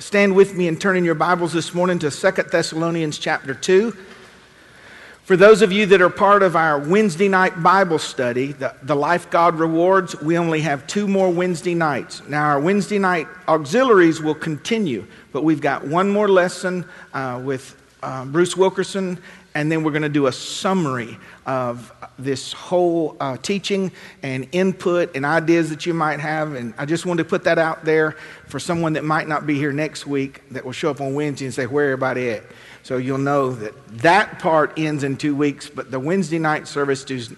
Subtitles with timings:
[0.00, 3.94] stand with me and turn in your Bibles this morning to 2 Thessalonians chapter 2.
[5.24, 8.96] For those of you that are part of our Wednesday night Bible study, the, the
[8.96, 12.26] Life God Rewards, we only have two more Wednesday nights.
[12.26, 17.76] Now, our Wednesday night auxiliaries will continue, but we've got one more lesson uh, with
[18.02, 19.18] uh, Bruce Wilkinson,
[19.54, 23.90] and then we're going to do a summary of this whole uh, teaching
[24.22, 26.54] and input and ideas that you might have.
[26.54, 28.12] And I just wanted to put that out there
[28.46, 31.46] for someone that might not be here next week that will show up on Wednesday
[31.46, 32.44] and say, Where everybody at?
[32.82, 37.04] So you'll know that that part ends in two weeks, but the Wednesday night service
[37.04, 37.32] does,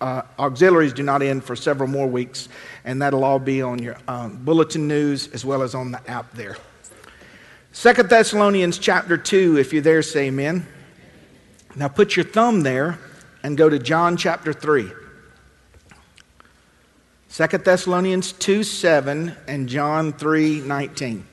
[0.00, 2.48] uh, auxiliaries do not end for several more weeks,
[2.84, 6.32] and that'll all be on your um, bulletin news as well as on the app
[6.32, 6.56] there.
[7.72, 10.66] Second Thessalonians chapter 2, if you're there, say amen.
[11.76, 12.98] Now put your thumb there
[13.42, 14.90] and go to John chapter 3.
[17.32, 21.26] 2 Thessalonians 2 7 and John 3 19.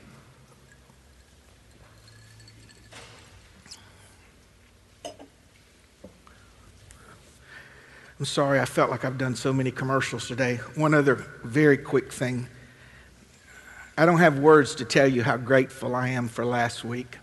[8.20, 10.56] I'm sorry, I felt like I've done so many commercials today.
[10.74, 12.48] One other very quick thing.
[13.96, 17.18] I don't have words to tell you how grateful I am for last week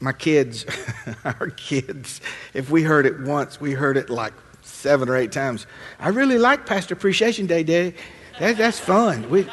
[0.00, 0.66] my kids,
[1.24, 2.20] our kids,
[2.54, 5.66] if we heard it once, we heard it like seven or eight times.
[5.98, 7.94] I really like Pastor Appreciation Day, Day.
[8.38, 9.28] That, that's fun.
[9.30, 9.44] We,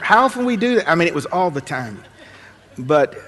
[0.00, 0.88] how often we do that?
[0.88, 2.02] I mean, it was all the time.
[2.78, 3.18] But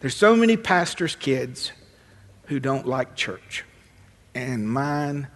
[0.00, 1.72] there's so many pastors' kids
[2.46, 3.64] who don't like church,
[4.34, 5.28] and mine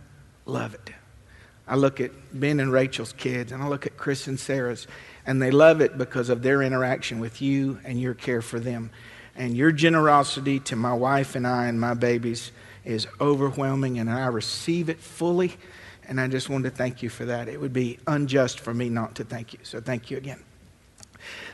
[0.44, 0.91] love it.
[1.67, 4.87] I look at Ben and Rachel's kids, and I look at Chris and Sarah's,
[5.27, 8.91] and they love it because of their interaction with you and your care for them.
[9.34, 12.52] And your generosity to my wife and I and my babies
[12.84, 15.52] is overwhelming, and I receive it fully.
[16.08, 17.48] And I just wanted to thank you for that.
[17.48, 19.58] It would be unjust for me not to thank you.
[19.64, 20.42] So thank you again.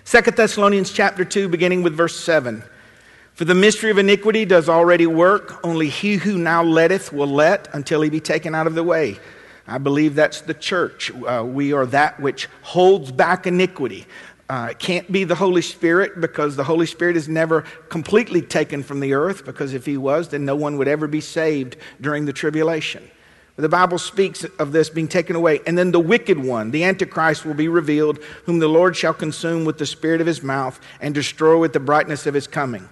[0.04, 2.62] Second Thessalonians chapter 2, beginning with verse 7.
[3.32, 7.74] For the mystery of iniquity does already work, only he who now letteth will let
[7.74, 9.18] until he be taken out of the way.
[9.66, 11.10] I believe that's the church.
[11.10, 14.06] Uh, we are that which holds back iniquity.
[14.50, 18.82] Uh, it can't be the Holy Spirit because the Holy Spirit is never completely taken
[18.82, 22.26] from the earth, because if he was, then no one would ever be saved during
[22.26, 23.08] the tribulation.
[23.56, 25.60] The Bible speaks of this being taken away.
[25.66, 29.64] And then the wicked one, the Antichrist, will be revealed, whom the Lord shall consume
[29.64, 32.88] with the spirit of his mouth and destroy with the brightness of his coming.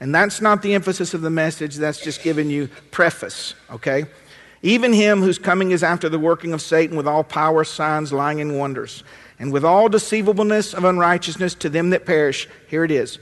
[0.00, 4.04] And that's not the emphasis of the message, that's just giving you preface, okay?
[4.62, 8.40] Even him whose coming is after the working of Satan with all power, signs, lying,
[8.40, 9.02] and wonders,
[9.38, 12.46] and with all deceivableness of unrighteousness to them that perish.
[12.68, 13.18] Here it is.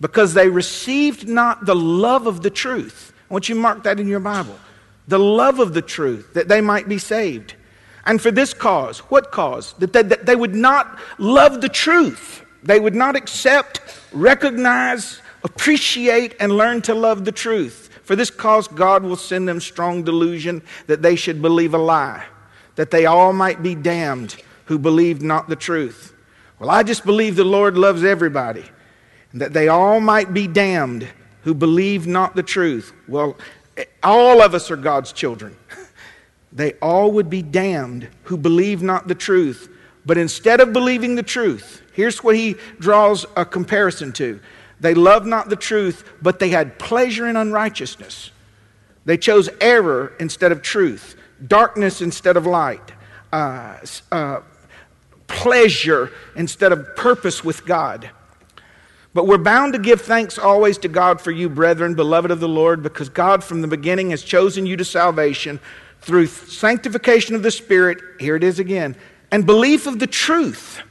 [0.00, 3.12] Because they received not the love of the truth.
[3.28, 4.56] I want you to mark that in your Bible.
[5.08, 7.54] The love of the truth, that they might be saved.
[8.04, 9.72] And for this cause, what cause?
[9.74, 12.44] That they, that they would not love the truth.
[12.62, 13.80] They would not accept,
[14.12, 17.95] recognize, appreciate, and learn to love the truth.
[18.06, 22.24] For this cause, God will send them strong delusion that they should believe a lie,
[22.76, 24.36] that they all might be damned
[24.66, 26.14] who believed not the truth.
[26.60, 28.64] Well, I just believe the Lord loves everybody,
[29.32, 31.08] and that they all might be damned
[31.42, 32.92] who believe not the truth.
[33.08, 33.36] Well,
[34.04, 35.56] all of us are God's children.
[36.52, 39.68] They all would be damned who believe not the truth.
[40.06, 44.40] But instead of believing the truth, here's what he draws a comparison to
[44.80, 48.30] they loved not the truth, but they had pleasure in unrighteousness.
[49.04, 51.16] They chose error instead of truth,
[51.46, 52.92] darkness instead of light,
[53.32, 53.78] uh,
[54.12, 54.40] uh,
[55.28, 58.10] pleasure instead of purpose with God.
[59.14, 62.48] But we're bound to give thanks always to God for you, brethren, beloved of the
[62.48, 65.58] Lord, because God from the beginning has chosen you to salvation
[66.02, 68.94] through sanctification of the Spirit, here it is again,
[69.30, 70.82] and belief of the truth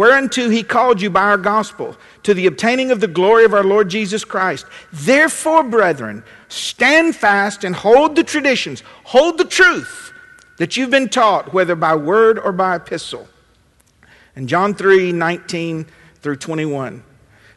[0.00, 3.62] whereunto he called you by our gospel, to the obtaining of the glory of our
[3.62, 4.64] Lord Jesus Christ.
[4.90, 10.14] Therefore, brethren, stand fast and hold the traditions, hold the truth
[10.56, 13.28] that you've been taught, whether by word or by epistle.
[14.34, 15.84] And John 3 19
[16.22, 17.04] through 21.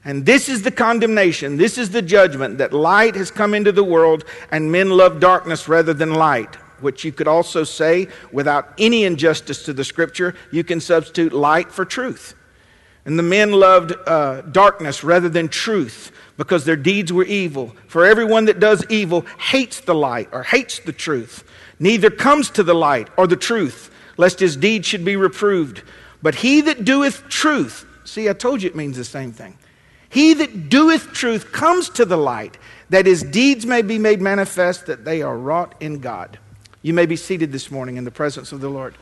[0.04, 3.86] And this is the condemnation, this is the judgment that light has come into the
[3.86, 9.06] world, and men love darkness rather than light which you could also say, without any
[9.06, 12.36] injustice to the scripture, you can substitute light for truth.
[13.06, 17.76] And the men loved uh, darkness rather than truth because their deeds were evil.
[17.88, 21.44] For everyone that does evil hates the light or hates the truth,
[21.80, 25.84] neither comes to the light or the truth, lest his deeds should be reproved.
[26.22, 29.58] But he that doeth truth, see, I told you it means the same thing.
[30.10, 32.58] He that doeth truth comes to the light,
[32.90, 36.38] that his deeds may be made manifest that they are wrought in God.
[36.84, 38.96] You may be seated this morning in the presence of the Lord.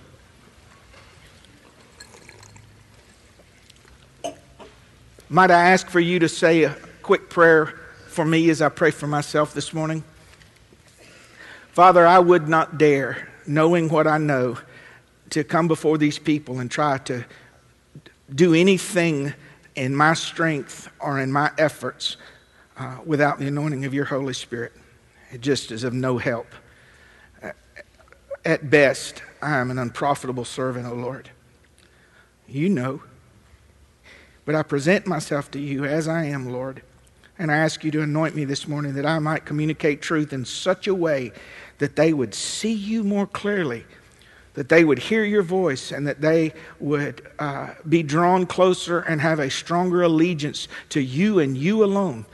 [5.34, 7.68] Might I ask for you to say a quick prayer
[8.08, 10.04] for me as I pray for myself this morning?
[11.72, 14.58] Father, I would not dare, knowing what I know,
[15.30, 17.24] to come before these people and try to
[18.36, 19.34] do anything
[19.74, 22.18] in my strength or in my efforts
[22.76, 24.74] uh, without the anointing of your Holy Spirit.
[25.32, 26.48] It just is of no help.
[28.44, 31.30] At best, I am an unprofitable servant, O Lord.
[32.50, 33.02] You know.
[34.52, 36.82] But I present myself to you as I am, Lord.
[37.40, 40.44] And I ask you to anoint me this morning that I might communicate truth in
[40.44, 41.32] such a way
[41.78, 43.86] that they would see you more clearly,
[44.56, 46.52] that they would hear your voice, and that they
[46.82, 52.26] would uh, be drawn closer and have a stronger allegiance to you and you alone.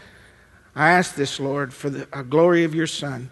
[0.75, 3.29] I ask this, Lord, for the uh, glory of your Son,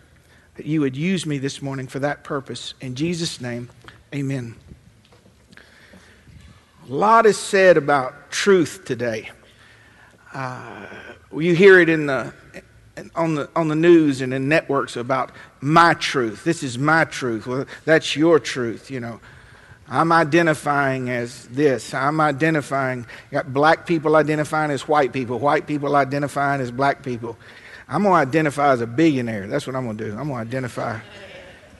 [0.57, 2.75] that you would use me this morning for that purpose.
[2.81, 3.67] In Jesus' name,
[4.13, 4.53] amen.
[6.87, 9.31] A lot is said about truth today.
[10.31, 10.85] Uh,
[11.35, 12.31] you hear it in the,
[13.15, 16.43] on, the, on the news and in networks about my truth.
[16.43, 17.47] This is my truth.
[17.47, 19.19] Well, that's your truth, you know.
[19.87, 21.91] I'm identifying as this.
[21.91, 27.35] I'm identifying, got black people identifying as white people, white people identifying as black people.
[27.87, 29.47] I'm going to identify as a billionaire.
[29.47, 30.11] That's what I'm going to do.
[30.11, 30.99] I'm going to identify.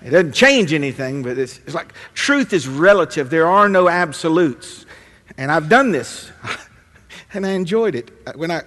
[0.02, 3.30] It doesn't change anything, but it's, it's like truth is relative.
[3.30, 4.86] There are no absolutes.
[5.38, 6.32] And I've done this,
[7.34, 8.12] and I enjoyed it.
[8.26, 8.62] Uh, when I,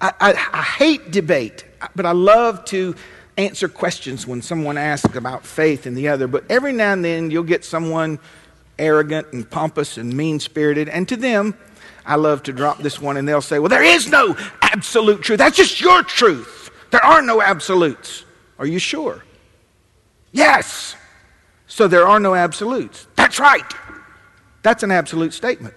[0.00, 2.94] I, I, I hate debate, uh, but I love to
[3.36, 6.26] answer questions when someone asks about faith and the other.
[6.26, 8.18] But every now and then you'll get someone
[8.78, 11.56] arrogant and pompous and mean spirited, and to them,
[12.06, 15.38] I love to drop this one, and they'll say, Well, there is no absolute truth.
[15.38, 16.70] That's just your truth.
[16.90, 18.24] There are no absolutes.
[18.58, 19.24] Are you sure?
[20.34, 20.96] Yes.
[21.68, 23.06] So there are no absolutes.
[23.14, 23.72] That's right.
[24.62, 25.76] That's an absolute statement.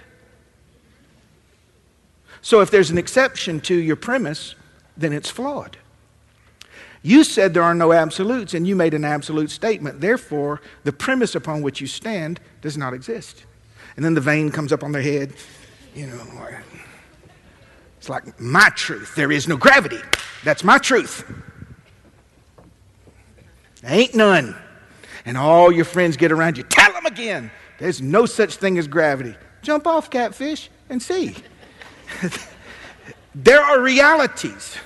[2.42, 4.56] So if there's an exception to your premise,
[4.98, 5.78] then it's flawed.
[7.04, 10.02] You said there are no absolutes, and you made an absolute statement.
[10.02, 13.46] Therefore, the premise upon which you stand does not exist.
[13.96, 15.34] And then the vein comes up on their head.
[15.94, 16.22] You know,
[17.98, 19.14] it's like my truth.
[19.16, 20.00] There is no gravity.
[20.44, 21.30] That's my truth.
[23.84, 24.56] Ain't none.
[25.26, 26.64] And all your friends get around you.
[26.64, 27.52] Tell them again.
[27.80, 29.36] There's no such thing as gravity.
[29.62, 31.36] Jump off, catfish, and see.
[33.36, 34.78] there are realities.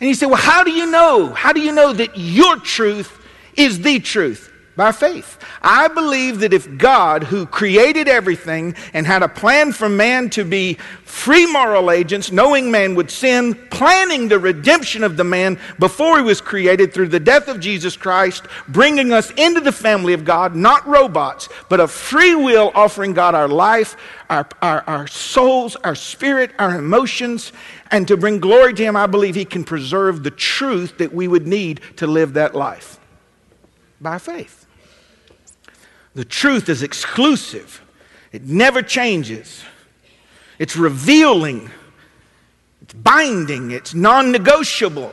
[0.00, 1.32] And you say, well, how do you know?
[1.32, 3.18] How do you know that your truth
[3.56, 4.52] is the truth?
[4.76, 5.38] By faith.
[5.62, 10.44] I believe that if God, who created everything and had a plan for man to
[10.44, 16.18] be free moral agents, knowing man would sin, planning the redemption of the man before
[16.18, 20.24] he was created through the death of Jesus Christ, bringing us into the family of
[20.24, 23.96] God, not robots, but a free will offering God our life,
[24.28, 27.52] our, our, our souls, our spirit, our emotions,
[27.92, 31.28] and to bring glory to Him, I believe He can preserve the truth that we
[31.28, 32.98] would need to live that life
[34.00, 34.63] by faith.
[36.14, 37.82] The truth is exclusive,
[38.32, 39.64] it never changes.
[40.58, 41.70] It's revealing,
[42.80, 45.12] it's binding, it's non negotiable.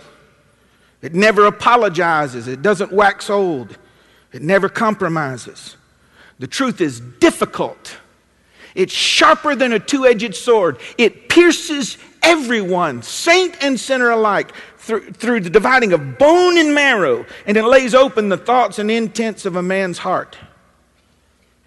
[1.01, 3.77] It never apologizes, it doesn't wax old,
[4.31, 5.75] it never compromises.
[6.37, 7.97] The truth is difficult.
[8.75, 10.77] It's sharper than a two edged sword.
[10.97, 17.25] It pierces everyone, saint and sinner alike, through, through the dividing of bone and marrow,
[17.45, 20.37] and it lays open the thoughts and intents of a man's heart.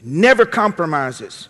[0.04, 1.48] Never compromises.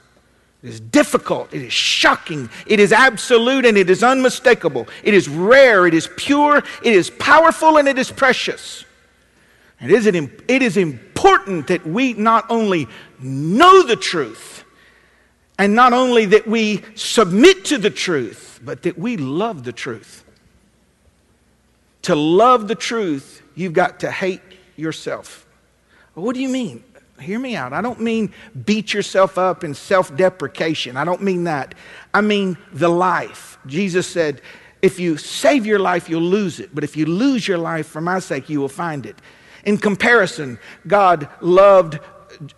[0.63, 1.53] It is difficult.
[1.53, 2.49] It is shocking.
[2.67, 4.89] It is absolute and it is unmistakable.
[5.03, 5.87] It is rare.
[5.87, 6.59] It is pure.
[6.83, 8.85] It is powerful and it is precious.
[9.81, 12.87] And it is important that we not only
[13.21, 14.65] know the truth
[15.59, 20.25] and not only that we submit to the truth, but that we love the truth.
[22.03, 24.41] To love the truth, you've got to hate
[24.77, 25.47] yourself.
[26.15, 26.83] What do you mean?
[27.21, 27.73] Hear me out.
[27.73, 28.33] I don't mean
[28.67, 30.97] beat yourself up in self deprecation.
[30.97, 31.75] I don't mean that.
[32.13, 33.59] I mean the life.
[33.67, 34.43] Jesus said,
[34.83, 36.75] if you save your life, you'll lose it.
[36.75, 39.17] But if you lose your life for my sake, you will find it.
[39.65, 42.01] In comparison, God loved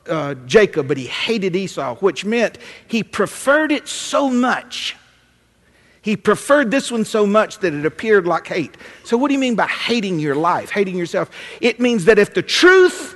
[0.09, 2.59] uh, Jacob, but he hated Esau, which meant
[2.89, 4.97] he preferred it so much.
[6.03, 8.77] He preferred this one so much that it appeared like hate.
[9.05, 11.31] So, what do you mean by hating your life, hating yourself?
[11.61, 13.16] It means that if the truth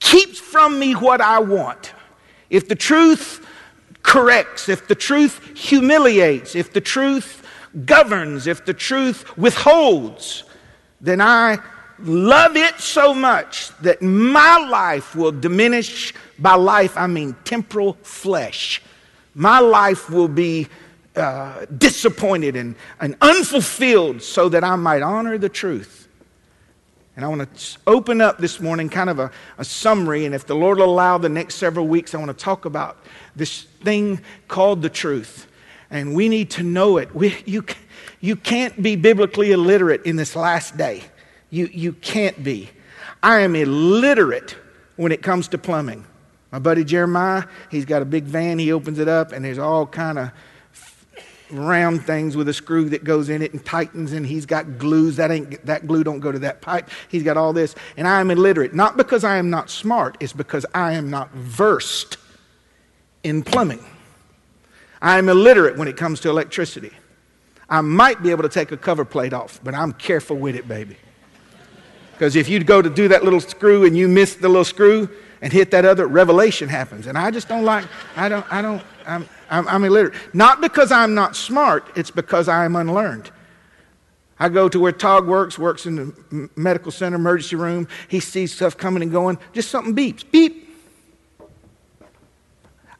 [0.00, 1.92] keeps from me what I want,
[2.50, 3.46] if the truth
[4.02, 7.42] corrects, if the truth humiliates, if the truth
[7.84, 10.44] governs, if the truth withholds,
[11.00, 11.58] then I
[11.98, 16.14] love it so much that my life will diminish.
[16.38, 18.82] By life, I mean temporal flesh.
[19.34, 20.68] My life will be
[21.14, 26.05] uh, disappointed and, and unfulfilled so that I might honor the truth.
[27.16, 30.26] And I want to open up this morning kind of a, a summary.
[30.26, 32.98] And if the Lord will allow the next several weeks, I want to talk about
[33.34, 35.46] this thing called the truth.
[35.90, 37.14] And we need to know it.
[37.14, 37.64] We, you,
[38.20, 41.04] you can't be biblically illiterate in this last day.
[41.48, 42.68] You, you can't be.
[43.22, 44.56] I am illiterate
[44.96, 46.04] when it comes to plumbing.
[46.52, 48.58] My buddy Jeremiah, he's got a big van.
[48.58, 50.32] He opens it up, and there's all kind of
[51.50, 55.16] round things with a screw that goes in it and tightens and he's got glues
[55.16, 56.90] that ain't that glue don't go to that pipe.
[57.08, 57.74] He's got all this.
[57.96, 61.30] And i am illiterate not because i am not smart it's because i am not
[61.32, 62.18] versed
[63.22, 63.84] in plumbing.
[65.02, 66.92] I am illiterate when it comes to electricity.
[67.68, 70.68] I might be able to take a cover plate off but i'm careful with it
[70.68, 70.96] baby
[72.16, 75.08] because if you go to do that little screw and you miss the little screw
[75.42, 77.84] and hit that other revelation happens and i just don't like
[78.16, 80.14] i don't i don't i'm I'm, I'm illiterate.
[80.32, 83.30] Not because I'm not smart, it's because I'm unlearned.
[84.38, 87.88] I go to where Todd works, works in the medical center, emergency room.
[88.08, 89.38] He sees stuff coming and going.
[89.54, 90.30] Just something beeps.
[90.30, 90.68] Beep.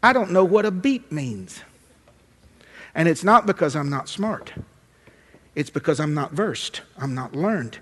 [0.03, 1.61] I don't know what a beep means.
[2.95, 4.53] And it's not because I'm not smart,
[5.55, 7.79] it's because I'm not versed, I'm not learned.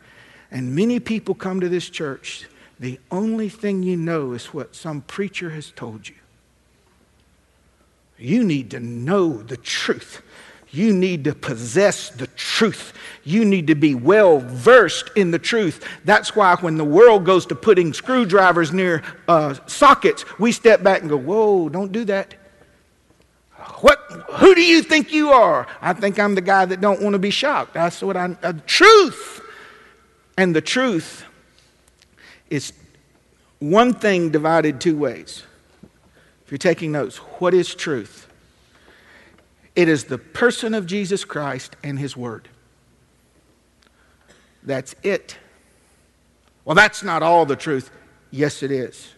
[0.55, 2.47] And many people come to this church,
[2.79, 6.15] the only thing you know is what some preacher has told you.
[8.17, 10.23] You need to know the truth.
[10.71, 12.93] You need to possess the truth.
[13.25, 15.85] You need to be well versed in the truth.
[16.05, 21.01] That's why when the world goes to putting screwdrivers near uh, sockets, we step back
[21.01, 22.35] and go, Whoa, don't do that.
[23.81, 23.99] What,
[24.35, 25.67] who do you think you are?
[25.81, 27.75] I think I'm the guy that don't want to be shocked.
[27.75, 29.41] That's what I'm, uh, truth.
[30.37, 31.25] And the truth
[32.51, 32.73] is
[33.61, 35.43] one thing divided two ways.
[36.45, 38.29] If you're taking notes, what is truth?
[39.75, 42.49] It is the person of Jesus Christ and his word.
[44.63, 45.39] That's it.
[46.65, 47.91] Well, that's not all the truth.
[48.31, 49.13] Yes, it is.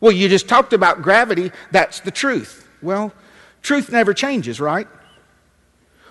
[0.00, 1.52] Well, you just talked about gravity.
[1.70, 2.68] That's the truth.
[2.82, 3.12] Well,
[3.62, 4.88] truth never changes, right?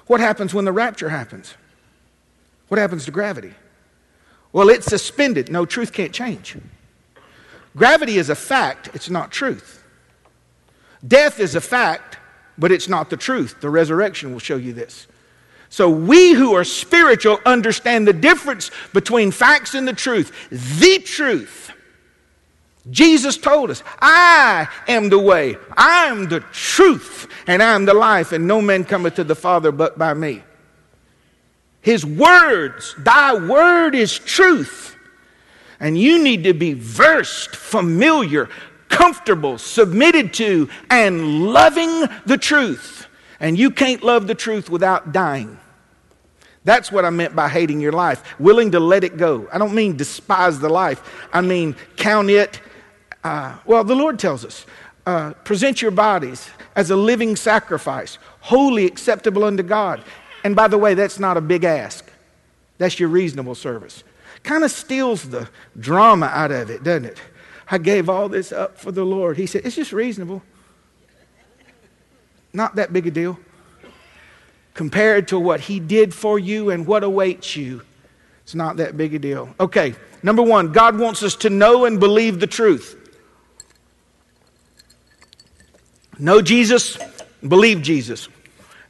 [0.07, 1.55] What happens when the rapture happens?
[2.67, 3.53] What happens to gravity?
[4.51, 5.51] Well, it's suspended.
[5.51, 6.57] No, truth can't change.
[7.75, 9.83] Gravity is a fact, it's not truth.
[11.07, 12.17] Death is a fact,
[12.57, 13.61] but it's not the truth.
[13.61, 15.07] The resurrection will show you this.
[15.69, 20.49] So we who are spiritual understand the difference between facts and the truth.
[20.49, 21.71] The truth.
[22.89, 27.93] Jesus told us, I am the way, I am the truth, and I am the
[27.93, 30.43] life, and no man cometh to the Father but by me.
[31.81, 34.95] His words, thy word is truth.
[35.79, 38.49] And you need to be versed, familiar,
[38.89, 43.07] comfortable, submitted to, and loving the truth.
[43.39, 45.57] And you can't love the truth without dying.
[46.65, 49.47] That's what I meant by hating your life, willing to let it go.
[49.51, 52.59] I don't mean despise the life, I mean count it.
[53.23, 54.65] Uh, well, the Lord tells us
[55.05, 60.03] uh, present your bodies as a living sacrifice, holy, acceptable unto God.
[60.43, 62.09] And by the way, that's not a big ask,
[62.77, 64.03] that's your reasonable service.
[64.43, 67.21] Kind of steals the drama out of it, doesn't it?
[67.69, 69.37] I gave all this up for the Lord.
[69.37, 70.41] He said, It's just reasonable.
[72.53, 73.39] Not that big a deal.
[74.73, 77.81] Compared to what He did for you and what awaits you,
[78.43, 79.53] it's not that big a deal.
[79.59, 79.93] Okay,
[80.23, 82.95] number one, God wants us to know and believe the truth.
[86.17, 86.97] Know Jesus,
[87.47, 88.27] believe Jesus.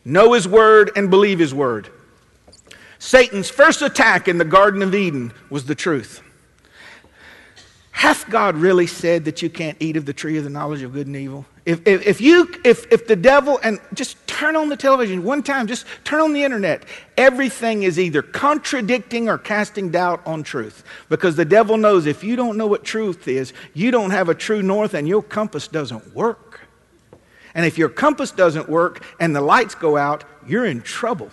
[0.06, 1.89] Know His Word and believe His Word.
[3.00, 6.22] Satan's first attack in the Garden of Eden was the truth.
[7.91, 10.94] Hath God really said that you can't eat of the tree of the knowledge of
[10.94, 11.46] good and evil?
[11.65, 15.44] If, if, if, you, if, if the devil, and just turn on the television one
[15.44, 16.86] time, just turn on the internet,
[17.18, 20.86] everything is either contradicting or casting doubt on truth.
[21.10, 24.34] Because the devil knows if you don't know what truth is, you don't have a
[24.34, 26.49] true north and your compass doesn't work.
[27.53, 31.29] And if your compass doesn't work and the lights go out, you're in trouble.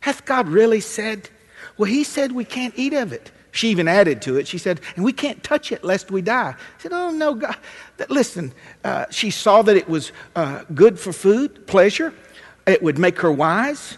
[0.00, 1.28] Hath God really said?
[1.76, 3.32] Well, He said we can't eat of it.
[3.54, 4.48] She even added to it.
[4.48, 6.56] She said, and we can't touch it lest we die.
[6.58, 7.56] I said, oh, no, God.
[8.08, 12.12] Listen, uh, she saw that it was uh, good for food, pleasure.
[12.66, 13.96] It would make her wise.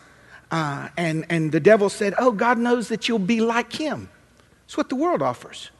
[0.50, 4.10] Uh, and, and the devil said, oh, God knows that you'll be like him.
[4.66, 5.70] It's what the world offers.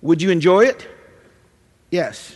[0.00, 0.88] Would you enjoy it?
[1.90, 2.35] Yes.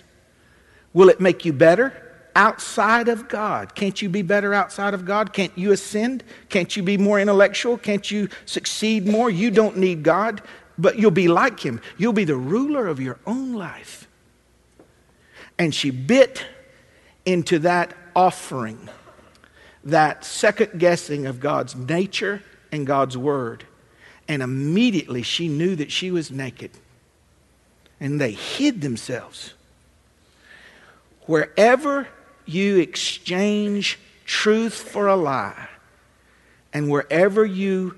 [0.92, 2.06] Will it make you better?
[2.36, 3.74] outside of God.
[3.74, 5.32] Can't you be better outside of God?
[5.32, 6.22] Can't you ascend?
[6.48, 7.76] Can't you be more intellectual?
[7.76, 9.28] Can't you succeed more?
[9.30, 10.40] You don't need God,
[10.78, 11.80] but you'll be like Him.
[11.98, 14.08] You'll be the ruler of your own life.
[15.58, 16.44] And she bit
[17.26, 18.88] into that offering
[19.84, 23.64] that second guessing of God's nature and God's word.
[24.28, 26.70] And immediately she knew that she was naked.
[27.98, 29.54] And they hid themselves.
[31.26, 32.08] Wherever
[32.46, 35.68] you exchange truth for a lie,
[36.72, 37.96] and wherever you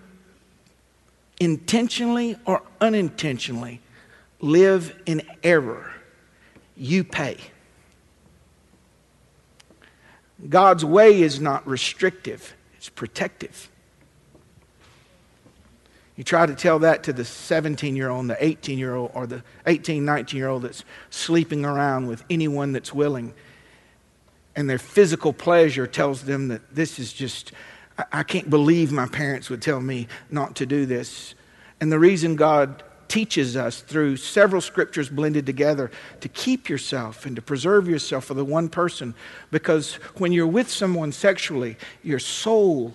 [1.40, 3.80] intentionally or unintentionally
[4.40, 5.92] live in error,
[6.76, 7.36] you pay.
[10.48, 13.68] God's way is not restrictive, it's protective.
[16.16, 19.26] You try to tell that to the 17 year old, the 18 year old, or
[19.26, 23.32] the 18, 19 year old that's sleeping around with anyone that's willing.
[24.54, 27.52] And their physical pleasure tells them that this is just,
[28.12, 31.34] I can't believe my parents would tell me not to do this.
[31.80, 35.90] And the reason God teaches us through several scriptures blended together
[36.20, 39.14] to keep yourself and to preserve yourself for the one person.
[39.50, 42.94] Because when you're with someone sexually, your soul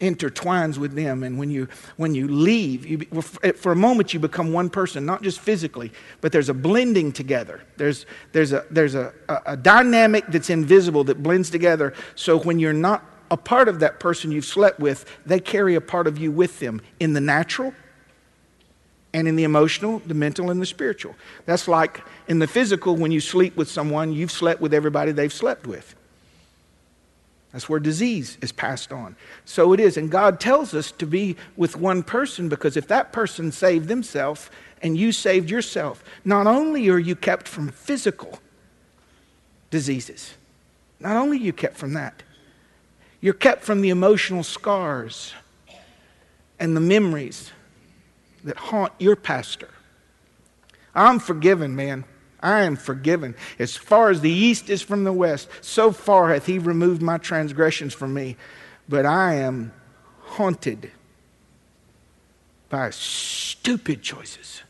[0.00, 1.22] intertwines with them.
[1.22, 5.22] And when you, when you leave, you, for a moment you become one person, not
[5.22, 7.60] just physically, but there's a blending together.
[7.76, 11.94] There's, there's, a, there's a, a, a dynamic that's invisible that blends together.
[12.14, 15.80] So when you're not a part of that person you've slept with, they carry a
[15.80, 17.72] part of you with them in the natural
[19.12, 21.14] and in the emotional, the mental, and the spiritual.
[21.44, 25.32] That's like in the physical, when you sleep with someone, you've slept with everybody they've
[25.32, 25.94] slept with.
[27.52, 29.16] That's where disease is passed on.
[29.44, 29.96] So it is.
[29.96, 34.50] And God tells us to be with one person because if that person saved themselves
[34.82, 38.38] and you saved yourself, not only are you kept from physical
[39.70, 40.34] diseases,
[41.00, 42.22] not only are you kept from that,
[43.20, 45.34] you're kept from the emotional scars
[46.58, 47.50] and the memories
[48.44, 49.68] that haunt your pastor.
[50.94, 52.04] I'm forgiven, man.
[52.42, 53.34] I am forgiven.
[53.58, 57.18] As far as the east is from the west, so far hath he removed my
[57.18, 58.36] transgressions from me.
[58.88, 59.72] But I am
[60.20, 60.90] haunted
[62.68, 64.62] by stupid choices.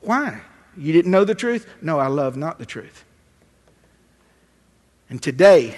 [0.00, 0.42] Why?
[0.76, 1.66] You didn't know the truth?
[1.80, 3.04] No, I love not the truth.
[5.08, 5.76] And today,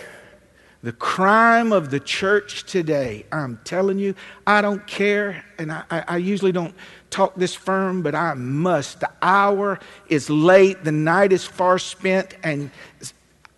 [0.84, 4.14] the crime of the church today, I'm telling you,
[4.46, 6.74] I don't care, and I, I, usually don't
[7.08, 9.00] talk this firm, but I must.
[9.00, 12.70] The hour is late, the night is far spent, and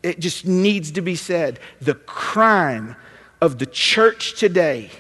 [0.04, 1.58] it just needs to be said.
[1.80, 2.94] The crime
[3.40, 4.92] of the church today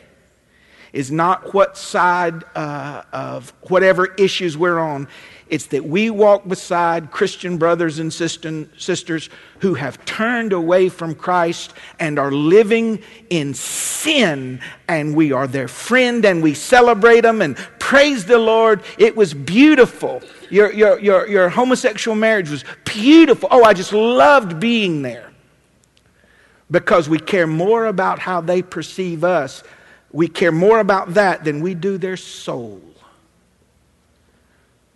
[0.92, 5.06] is not what side uh, of whatever issues we're on.
[5.48, 9.30] It's that we walk beside Christian brothers and sisters
[9.60, 15.68] who have turned away from Christ and are living in sin, and we are their
[15.68, 18.82] friend and we celebrate them and praise the Lord.
[18.98, 20.20] It was beautiful.
[20.50, 23.48] Your, your, your, your homosexual marriage was beautiful.
[23.52, 25.30] Oh, I just loved being there
[26.72, 29.62] because we care more about how they perceive us.
[30.10, 32.82] We care more about that than we do their soul.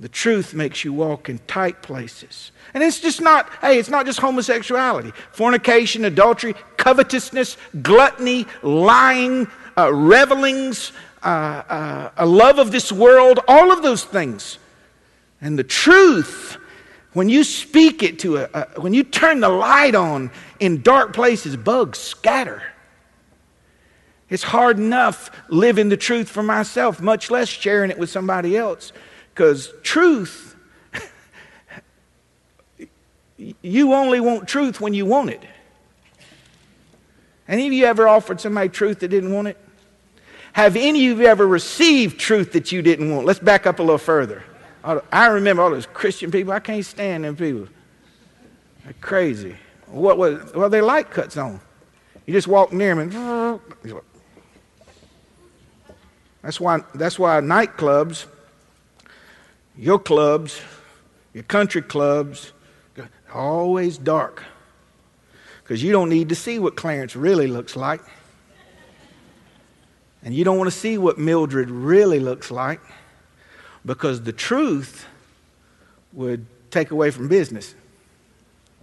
[0.01, 2.53] The truth makes you walk in tight places.
[2.73, 5.13] And it's just not, hey, it's not just homosexuality.
[5.33, 13.71] Fornication, adultery, covetousness, gluttony, lying, uh, revelings, uh, uh, a love of this world, all
[13.71, 14.59] of those things.
[15.43, 16.57] And the truth,
[17.13, 21.13] when you speak it to a, a when you turn the light on in dark
[21.13, 22.63] places, bugs scatter.
[24.31, 28.93] It's hard enough living the truth for myself, much less sharing it with somebody else.
[29.40, 30.55] Because truth,
[33.38, 35.42] you only want truth when you want it.
[37.48, 39.57] Any of you ever offered somebody truth that didn't want it?
[40.53, 43.24] Have any of you ever received truth that you didn't want?
[43.24, 44.44] Let's back up a little further.
[44.85, 46.53] I remember all those Christian people.
[46.53, 47.66] I can't stand them people.
[48.85, 49.57] They're crazy.
[49.87, 50.53] What was?
[50.53, 51.62] Well, they light cuts on.
[52.26, 53.61] You just walk near them and.
[56.42, 56.81] That's why.
[56.94, 58.26] That's why nightclubs
[59.81, 60.61] your clubs,
[61.33, 62.53] your country clubs,
[63.33, 64.43] always dark.
[65.62, 68.03] Because you don't need to see what Clarence really looks like.
[70.23, 72.81] And you don't want to see what Mildred really looks like.
[73.87, 75.07] Because the truth
[76.12, 77.75] would take away from business.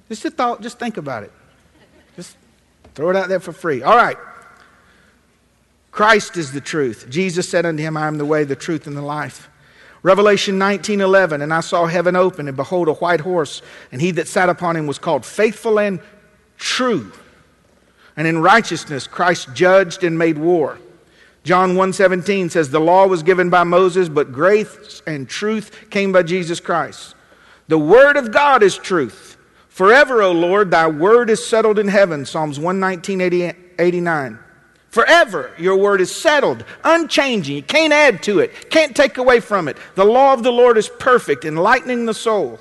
[0.09, 1.31] Just a thought, just think about it.
[2.15, 2.37] Just
[2.95, 3.83] throw it out there for free.
[3.83, 4.17] All right.
[5.91, 7.05] Christ is the truth.
[7.07, 9.49] Jesus said unto him, I am the way, the truth, and the life.
[10.03, 14.27] Revelation 19:11 and I saw heaven open and behold a white horse and he that
[14.27, 15.99] sat upon him was called faithful and
[16.57, 17.11] true.
[18.15, 20.77] And in righteousness Christ judged and made war.
[21.43, 26.23] John 1:17 says the law was given by Moses but grace and truth came by
[26.23, 27.15] Jesus Christ.
[27.67, 29.37] The word of God is truth.
[29.67, 32.25] Forever, O Lord, thy word is settled in heaven.
[32.25, 34.39] Psalms 119, 89.
[34.89, 37.55] Forever, your word is settled, unchanging.
[37.55, 39.77] You can't add to it, can't take away from it.
[39.95, 42.59] The law of the Lord is perfect, enlightening the soul.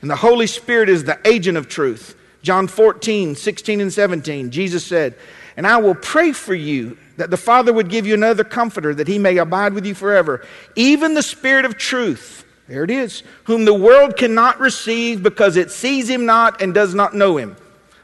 [0.00, 2.16] And the Holy Spirit is the agent of truth.
[2.42, 5.14] John 14, 16, and 17, Jesus said,
[5.56, 9.06] And I will pray for you that the Father would give you another comforter, that
[9.06, 13.22] he may abide with you forever, even the Spirit of truth there it is.
[13.44, 17.56] Whom the world cannot receive because it sees him not and does not know him.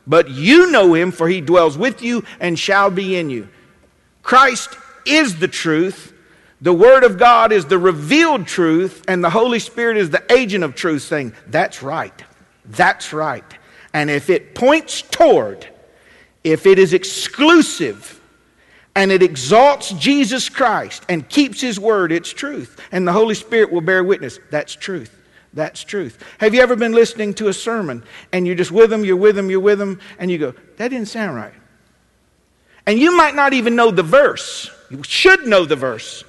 [0.08, 3.48] But you know him, for he dwells with you and shall be in you.
[4.22, 4.70] Christ
[5.04, 6.14] is the truth.
[6.60, 10.64] The Word of God is the revealed truth, and the Holy Spirit is the agent
[10.64, 12.24] of truth, saying, That's right.
[12.64, 13.44] That's right.
[13.92, 15.68] And if it points toward,
[16.42, 18.20] if it is exclusive,
[18.96, 22.80] and it exalts Jesus Christ and keeps His word, it's truth.
[22.90, 24.40] And the Holy Spirit will bear witness.
[24.50, 25.17] That's truth.
[25.58, 26.22] That's truth.
[26.38, 29.34] Have you ever been listening to a sermon and you're just with them, you're with
[29.34, 31.52] them, you're with them, and you go, that didn't sound right?
[32.86, 34.70] And you might not even know the verse.
[34.88, 36.22] You should know the verse.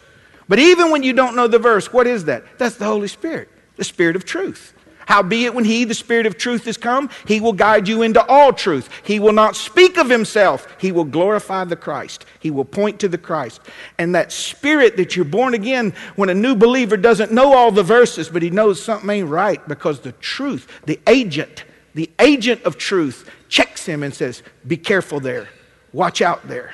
[0.48, 2.44] But even when you don't know the verse, what is that?
[2.58, 4.74] That's the Holy Spirit, the Spirit of truth.
[5.10, 8.54] Howbeit, when he, the Spirit of truth, is come, he will guide you into all
[8.54, 8.88] truth.
[9.02, 10.68] He will not speak of himself.
[10.80, 12.28] He will glorify the Christ.
[12.40, 13.60] He will point to the Christ.
[13.98, 17.82] And that Spirit that you're born again, when a new believer doesn't know all the
[17.82, 21.64] verses, but he knows something ain't right because the truth, the agent,
[21.96, 25.50] the agent of truth checks him and says, Be careful there.
[25.92, 26.72] Watch out there.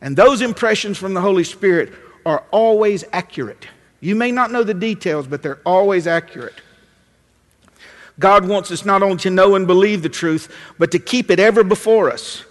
[0.00, 1.94] And those impressions from the Holy Spirit
[2.24, 3.66] are always accurate.
[3.98, 6.60] You may not know the details, but they're always accurate.
[8.18, 11.40] God wants us not only to know and believe the truth, but to keep it
[11.40, 12.44] ever before us.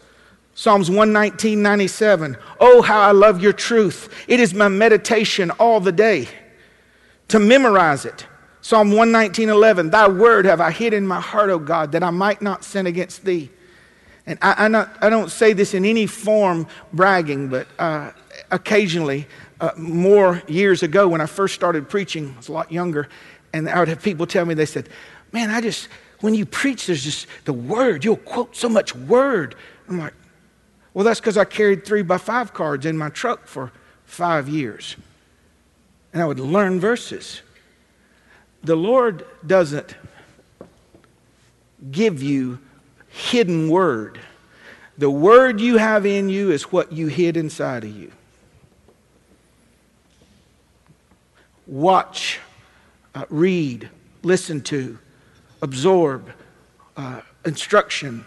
[0.56, 2.38] Psalms 119, 97.
[2.60, 4.13] Oh, how I love your truth.
[4.28, 6.28] It is my meditation all the day.
[7.30, 8.28] To memorize it.
[8.62, 9.89] Psalm 119, 11.
[9.89, 12.86] Thy word have I hid in my heart, O God, that I might not sin
[12.86, 13.49] against thee.
[14.26, 18.12] And I, I, not, I don't say this in any form bragging, but uh,
[18.52, 19.28] occasionally,
[19.60, 23.10] uh, more years ago when I first started preaching, I was a lot younger,
[23.54, 24.88] and I would have people tell me, they said,
[25.34, 25.89] man, I just,
[26.22, 28.06] when you preach, there's just the word.
[28.06, 29.56] You'll quote so much word.
[29.89, 30.13] I'm like,
[30.93, 33.72] well, that's because I carried three by five cards in my truck for
[34.06, 34.96] five years.
[36.13, 37.41] And I would learn verses.
[38.63, 39.96] The Lord doesn't
[41.91, 42.60] give you
[43.10, 44.19] hidden word.
[44.98, 48.12] The word you have in you is what you hid inside of you.
[51.65, 52.39] Watch,
[53.15, 53.89] uh, read,
[54.22, 55.00] listen to,
[55.63, 56.30] absorb
[56.97, 58.26] uh, instruction.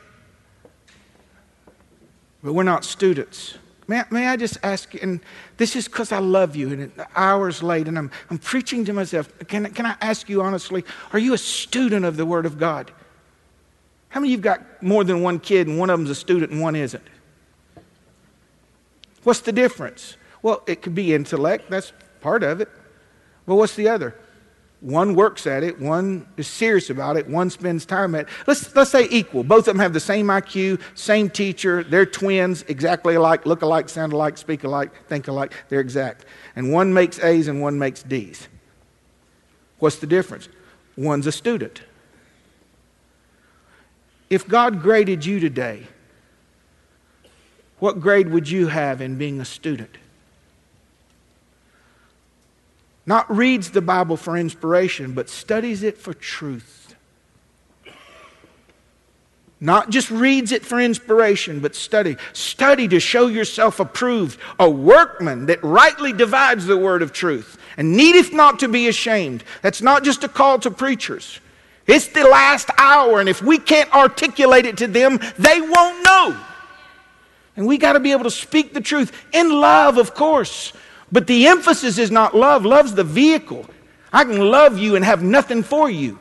[2.42, 3.59] But we're not students.
[3.87, 5.20] May, may I just ask you, and
[5.59, 8.92] this is because I love you, and the hour's late, and I'm, I'm preaching to
[8.92, 9.31] myself.
[9.46, 12.90] Can, can I ask you honestly, are you a student of the Word of God?
[14.09, 16.51] How many of you got more than one kid, and one of them's a student
[16.51, 17.05] and one isn't?
[19.22, 20.16] What's the difference?
[20.42, 22.68] Well, it could be intellect, that's part of it.
[23.46, 24.16] But what's the other?
[24.81, 28.29] One works at it, one is serious about it, one spends time at it.
[28.47, 29.43] Let's, let's say equal.
[29.43, 33.89] Both of them have the same IQ, same teacher, they're twins, exactly alike, look alike,
[33.89, 36.27] sound alike, speak alike, think alike, they're exact.
[36.55, 38.49] And one makes A's and one makes D's.
[39.79, 40.49] What's the difference?
[40.97, 41.83] One's a student.
[44.29, 45.87] If God graded you today,
[47.79, 49.99] what grade would you have in being a student?
[53.07, 56.95] Not reads the Bible for inspiration, but studies it for truth.
[59.59, 62.16] Not just reads it for inspiration, but study.
[62.35, 67.97] Study to show yourself approved, a workman that rightly divides the word of truth and
[67.97, 69.45] needeth not to be ashamed.
[69.62, 71.40] That's not just a call to preachers.
[71.87, 76.40] It's the last hour, and if we can't articulate it to them, they won't know.
[77.57, 80.73] And we got to be able to speak the truth in love, of course,
[81.12, 83.66] but the emphasis is not love, love's the vehicle.
[84.12, 86.19] I can love you and have nothing for you.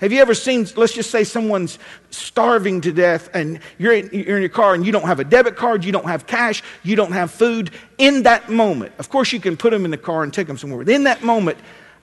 [0.00, 1.78] Have you ever seen, let's just say someone's
[2.10, 5.24] starving to death and you're in, you're in, your car and you don't have a
[5.24, 7.72] debit card, you don't have cash, you don't have food.
[7.98, 10.56] In that moment, of course, you can put them in the car and take them
[10.56, 10.84] somewhere.
[10.84, 11.58] But in that moment,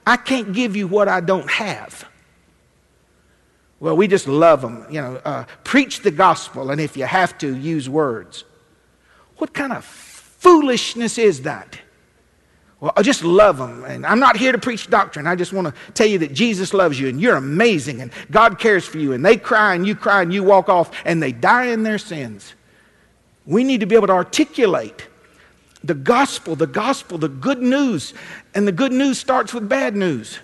[0.06, 2.06] I can't give you what I don't have.
[3.80, 4.86] Well, we just love them.
[4.90, 8.44] You know, uh, preach the gospel, and if you have to, use words.
[9.38, 11.78] What kind of foolishness is that?
[12.80, 13.84] Well, I just love them.
[13.84, 15.26] And I'm not here to preach doctrine.
[15.26, 18.58] I just want to tell you that Jesus loves you and you're amazing and God
[18.58, 19.12] cares for you.
[19.12, 21.98] And they cry and you cry and you walk off and they die in their
[21.98, 22.54] sins.
[23.46, 25.06] We need to be able to articulate
[25.82, 28.12] the gospel, the gospel, the good news.
[28.54, 30.38] And the good news starts with bad news.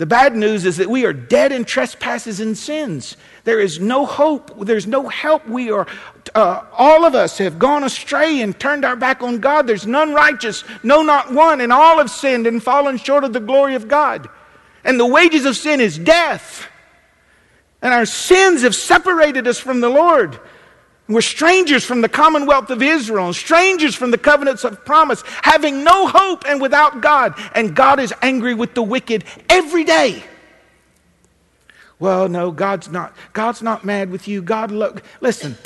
[0.00, 3.18] The bad news is that we are dead in trespasses and sins.
[3.44, 4.64] There is no hope.
[4.64, 5.46] There's no help.
[5.46, 5.86] We are,
[6.34, 9.66] uh, all of us have gone astray and turned our back on God.
[9.66, 11.60] There's none righteous, no, not one.
[11.60, 14.30] And all have sinned and fallen short of the glory of God.
[14.84, 16.66] And the wages of sin is death.
[17.82, 20.40] And our sins have separated us from the Lord.
[21.10, 25.82] We're strangers from the commonwealth of Israel, and strangers from the covenants of promise, having
[25.82, 27.34] no hope and without God.
[27.56, 30.22] And God is angry with the wicked every day.
[31.98, 33.14] Well, no, God's not.
[33.32, 34.40] God's not mad with you.
[34.40, 35.02] God look.
[35.20, 35.58] Listen.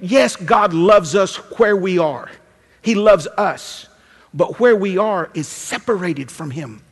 [0.00, 2.30] Yes, God loves us where we are.
[2.82, 3.88] He loves us.
[4.34, 6.82] But where we are is separated from him.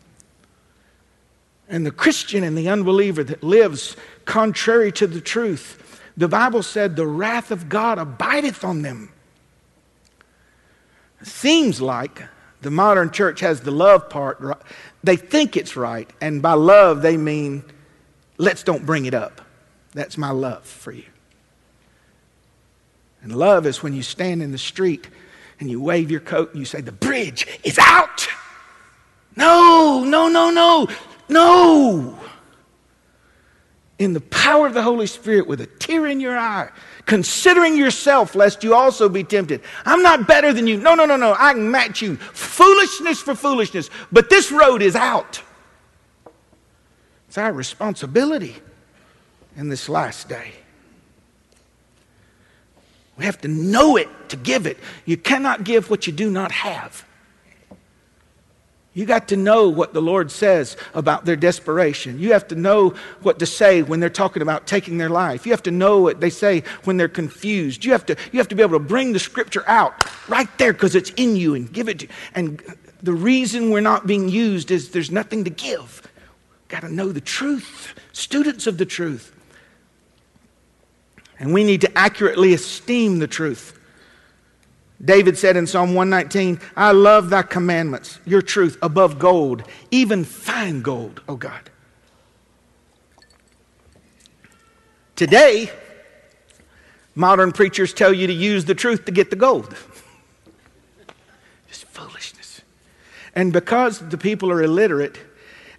[1.68, 5.81] And the Christian and the unbeliever that lives contrary to the truth
[6.16, 9.12] the Bible said, the wrath of God abideth on them.
[11.22, 12.22] Seems like
[12.60, 14.40] the modern church has the love part.
[14.40, 14.58] Right.
[15.02, 16.10] They think it's right.
[16.20, 17.64] And by love, they mean,
[18.38, 19.40] let's don't bring it up.
[19.92, 21.04] That's my love for you.
[23.22, 25.08] And love is when you stand in the street
[25.60, 28.26] and you wave your coat and you say, The bridge is out.
[29.36, 30.88] No, no, no, no,
[31.28, 32.18] no
[34.02, 36.68] in the power of the Holy Spirit with a tear in your eye,
[37.06, 39.60] considering yourself lest you also be tempted.
[39.84, 40.76] I'm not better than you.
[40.76, 41.34] No, no, no, no.
[41.38, 42.16] I can match you.
[42.16, 43.90] Foolishness for foolishness.
[44.10, 45.40] But this road is out.
[47.28, 48.56] It's our responsibility
[49.56, 50.52] in this last day.
[53.16, 54.78] We have to know it to give it.
[55.04, 57.06] You cannot give what you do not have.
[58.94, 62.18] You got to know what the Lord says about their desperation.
[62.18, 62.90] You have to know
[63.22, 65.46] what to say when they're talking about taking their life.
[65.46, 67.86] You have to know what they say when they're confused.
[67.86, 70.74] You have to, you have to be able to bring the scripture out right there
[70.74, 72.12] because it's in you and give it to you.
[72.34, 72.62] And
[73.02, 76.02] the reason we're not being used is there's nothing to give.
[76.68, 79.34] Got to know the truth, students of the truth.
[81.38, 83.78] And we need to accurately esteem the truth.
[85.04, 90.80] David said in Psalm 119, I love thy commandments, your truth above gold, even fine
[90.80, 91.70] gold, oh God.
[95.16, 95.70] Today,
[97.14, 99.74] modern preachers tell you to use the truth to get the gold.
[101.68, 102.60] Just foolishness.
[103.34, 105.18] And because the people are illiterate,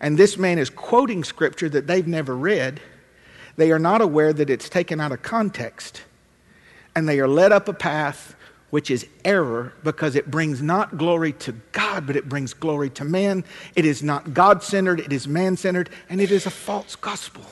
[0.02, 2.82] and this man is quoting scripture that they've never read,
[3.56, 6.02] they are not aware that it's taken out of context.
[6.94, 8.36] And they are led up a path
[8.74, 13.04] which is error because it brings not glory to God, but it brings glory to
[13.04, 13.44] man.
[13.76, 17.44] It is not God centered, it is man centered, and it is a false gospel.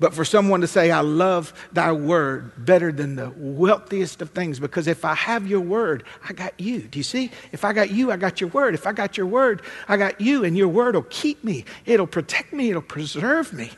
[0.00, 4.58] But for someone to say, I love thy word better than the wealthiest of things,
[4.58, 6.80] because if I have your word, I got you.
[6.80, 7.30] Do you see?
[7.52, 8.72] If I got you, I got your word.
[8.72, 12.06] If I got your word, I got you, and your word will keep me, it'll
[12.06, 13.72] protect me, it'll preserve me.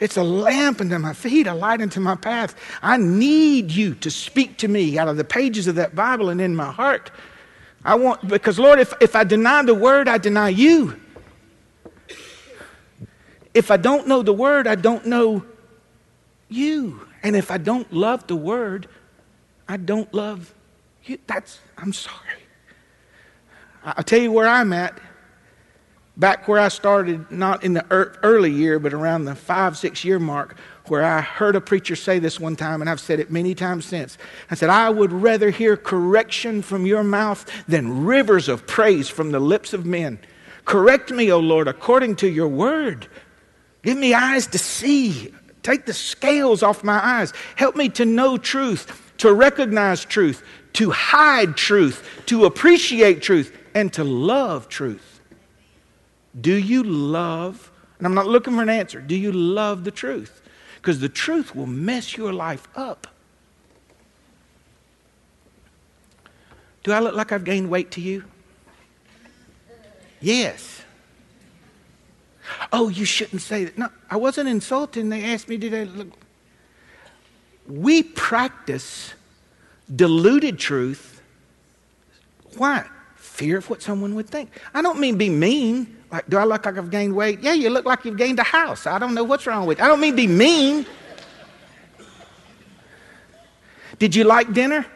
[0.00, 2.54] It's a lamp unto my feet, a light unto my path.
[2.82, 6.40] I need you to speak to me out of the pages of that Bible and
[6.40, 7.10] in my heart.
[7.84, 10.98] I want, because Lord, if, if I deny the word, I deny you.
[13.52, 15.44] If I don't know the word, I don't know
[16.48, 17.06] you.
[17.22, 18.88] And if I don't love the word,
[19.68, 20.54] I don't love
[21.04, 21.18] you.
[21.26, 22.16] That's, I'm sorry.
[23.84, 24.98] I'll tell you where I'm at
[26.20, 27.84] back where I started, not in the
[28.22, 30.56] early year, but around the five, six year mark,
[30.86, 33.86] where I heard a preacher say this one time, and I've said it many times
[33.86, 34.18] since.
[34.50, 39.32] I said, I would rather hear correction from your mouth than rivers of praise from
[39.32, 40.18] the lips of men.
[40.66, 43.08] Correct me, O Lord, according to your word.
[43.82, 45.32] Give me eyes to see.
[45.62, 47.32] Take the scales off my eyes.
[47.56, 50.42] Help me to know truth, to recognize truth,
[50.74, 55.09] to hide truth, to appreciate truth, and to love truth.
[56.38, 60.42] Do you love, and I'm not looking for an answer, do you love the truth?
[60.76, 63.06] Because the truth will mess your life up.
[66.82, 68.24] Do I look like I've gained weight to you?
[70.20, 70.82] Yes.
[72.72, 73.76] Oh, you shouldn't say that.
[73.78, 75.08] No, I wasn't insulting.
[75.08, 76.08] They asked me, did I look?
[77.68, 79.14] We practice
[79.94, 81.22] diluted truth.
[82.56, 82.86] Why?
[83.16, 84.50] Fear of what someone would think.
[84.74, 85.96] I don't mean be mean.
[86.10, 87.40] Like, do I look like I've gained weight?
[87.40, 88.86] Yeah, you look like you've gained a house.
[88.86, 89.84] I don't know what's wrong with you.
[89.84, 90.86] I don't mean to be mean.
[93.98, 94.86] Did you like dinner?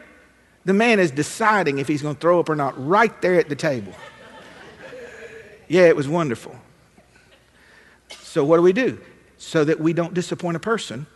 [0.65, 3.49] The man is deciding if he's going to throw up or not right there at
[3.49, 3.93] the table.
[5.69, 6.57] Yeah, it was wonderful.
[8.09, 8.99] So, what do we do?
[9.39, 11.07] So that we don't disappoint a person.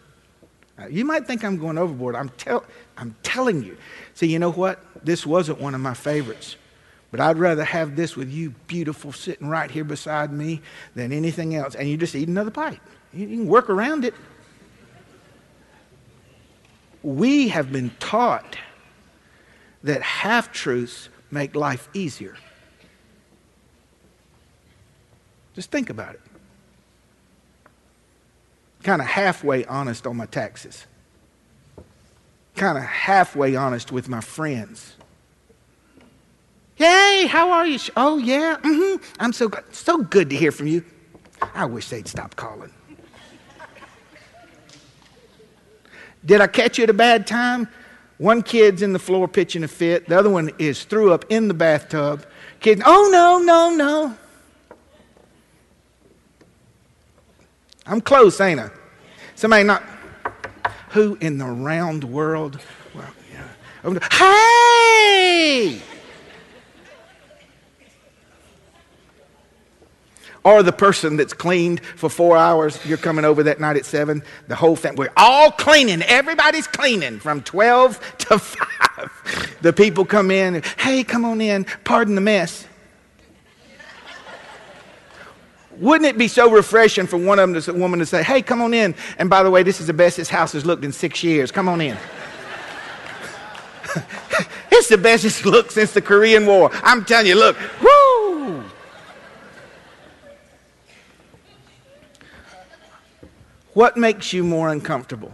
[0.88, 2.14] You might think I'm going overboard.
[2.14, 2.64] I'm, tell,
[2.96, 3.76] I'm telling you.
[4.14, 4.80] See, you know what?
[5.04, 6.56] This wasn't one of my favorites.
[7.11, 10.61] But I'd rather have this with you, beautiful, sitting right here beside me,
[10.94, 11.75] than anything else.
[11.75, 12.81] And you just eat another bite.
[13.12, 14.14] You can work around it.
[17.03, 18.59] We have been taught
[19.83, 22.37] that half truths make life easier.
[25.55, 26.21] Just think about it.
[28.83, 30.87] Kind of halfway honest on my taxes,
[32.55, 34.97] kind of halfway honest with my friends
[36.79, 37.77] Hey, how are you?
[37.97, 38.57] Oh, yeah.
[38.62, 39.03] Mm-hmm.
[39.19, 39.64] I'm so good.
[39.75, 40.85] So good to hear from you.
[41.53, 42.71] I wish they'd stop calling.
[46.25, 47.69] Did I catch you at a bad time?
[48.19, 50.09] One kid's in the floor pitching a fit.
[50.09, 52.25] The other one is threw up in the bathtub.
[52.61, 54.17] Kid, oh no, no, no.
[57.87, 58.71] I'm close, ain't I?
[59.35, 59.83] Somebody not.
[60.91, 62.61] Who in the round world?
[62.95, 63.99] Well, yeah.
[64.12, 65.83] Hey!
[70.48, 74.22] Or the person that's cleaned for four hours, you're coming over that night at seven,
[74.46, 76.00] the whole family, we're all cleaning.
[76.00, 79.58] Everybody's cleaning from 12 to 5.
[79.61, 82.66] The people come in, hey, come on in, pardon the mess.
[85.72, 88.62] Wouldn't it be so refreshing for one of them, to, woman to say, hey, come
[88.62, 88.94] on in.
[89.18, 91.52] And by the way, this is the best this house has looked in six years.
[91.52, 91.98] Come on in.
[94.72, 96.70] it's the best it's looked since the Korean War.
[96.84, 97.58] I'm telling you, look!
[103.79, 105.33] What makes you more uncomfortable?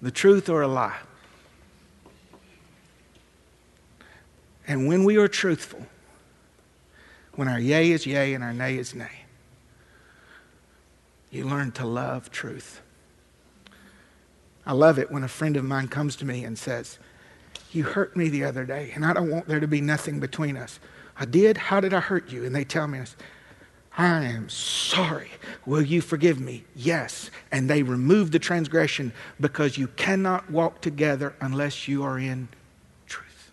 [0.00, 1.00] The truth or a lie?
[4.68, 5.84] And when we are truthful,
[7.32, 9.24] when our yea is yea and our nay is nay,
[11.32, 12.80] you learn to love truth.
[14.64, 17.00] I love it when a friend of mine comes to me and says,
[17.72, 20.56] You hurt me the other day, and I don't want there to be nothing between
[20.56, 20.78] us.
[21.18, 21.56] I did?
[21.56, 22.44] How did I hurt you?
[22.44, 23.00] And they tell me,
[23.96, 25.30] I am sorry.
[25.66, 26.64] Will you forgive me?
[26.74, 27.30] Yes.
[27.52, 32.48] And they remove the transgression because you cannot walk together unless you are in
[33.06, 33.52] truth.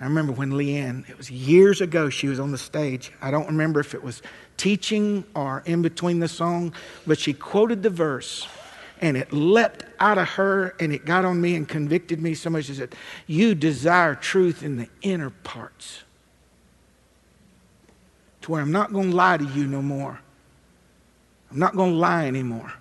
[0.00, 3.12] I remember when Leanne, it was years ago, she was on the stage.
[3.20, 4.22] I don't remember if it was
[4.56, 6.72] teaching or in between the song,
[7.06, 8.48] but she quoted the verse
[9.02, 12.48] and it leapt out of her and it got on me and convicted me so
[12.48, 12.64] much.
[12.64, 12.94] She said,
[13.26, 16.04] You desire truth in the inner parts
[18.42, 20.20] to where I'm not going to lie to you no more.
[21.50, 22.72] I'm not going to lie anymore.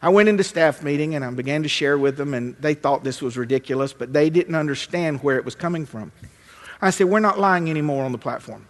[0.00, 3.02] I went into staff meeting and I began to share with them, and they thought
[3.04, 6.12] this was ridiculous, but they didn't understand where it was coming from.
[6.80, 8.66] I said, We're not lying anymore on the platform.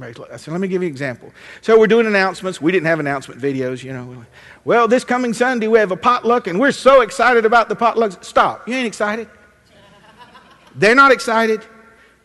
[0.00, 1.32] I said, Let me give you an example.
[1.60, 2.60] So we're doing announcements.
[2.60, 4.24] We didn't have announcement videos, you know.
[4.64, 8.24] Well, this coming Sunday, we have a potluck, and we're so excited about the potlucks.
[8.24, 8.66] Stop.
[8.66, 9.28] You ain't excited.
[10.74, 11.62] They're not excited.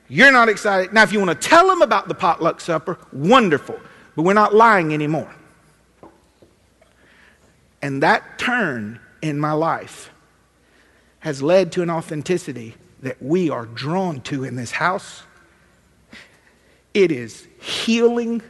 [0.09, 0.91] You're not excited.
[0.91, 3.79] Now, if you want to tell them about the potluck supper, wonderful.
[4.15, 5.33] But we're not lying anymore.
[7.81, 10.11] And that turn in my life
[11.19, 15.23] has led to an authenticity that we are drawn to in this house.
[16.93, 18.41] It is healing,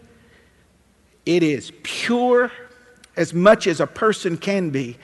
[1.25, 2.51] it is pure
[3.17, 4.97] as much as a person can be.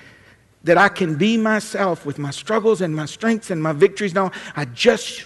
[0.64, 4.16] That I can be myself with my struggles and my strengths and my victories.
[4.16, 5.26] Now, I just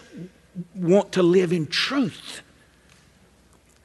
[0.76, 2.42] want to live in truth.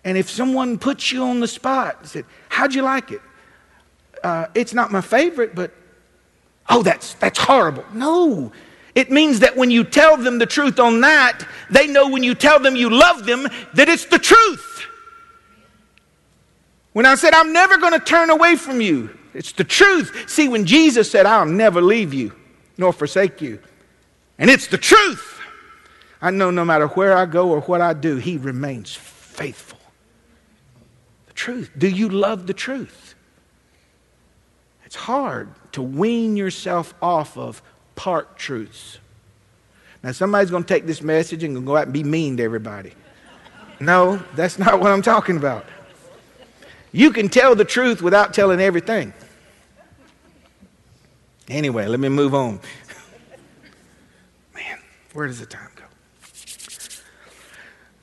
[0.04, 3.22] And if someone puts you on the spot and said, How'd you like it?
[4.22, 5.72] Uh, it's not my favorite, but
[6.68, 7.84] oh, that's, that's horrible.
[7.92, 8.52] No.
[8.94, 12.34] It means that when you tell them the truth on that, they know when you
[12.34, 14.86] tell them you love them that it's the truth.
[16.92, 20.30] When I said, I'm never going to turn away from you, it's the truth.
[20.30, 22.32] See, when Jesus said, I'll never leave you
[22.78, 23.58] nor forsake you,
[24.38, 25.33] and it's the truth.
[26.24, 29.78] I know no matter where I go or what I do, He remains faithful.
[31.26, 31.70] The truth.
[31.76, 33.14] Do you love the truth?
[34.86, 37.60] It's hard to wean yourself off of
[37.94, 39.00] part truths.
[40.02, 42.94] Now, somebody's going to take this message and go out and be mean to everybody.
[43.78, 45.66] No, that's not what I'm talking about.
[46.90, 49.12] You can tell the truth without telling everything.
[51.48, 52.60] Anyway, let me move on.
[54.54, 54.78] Man,
[55.12, 55.68] where does the time?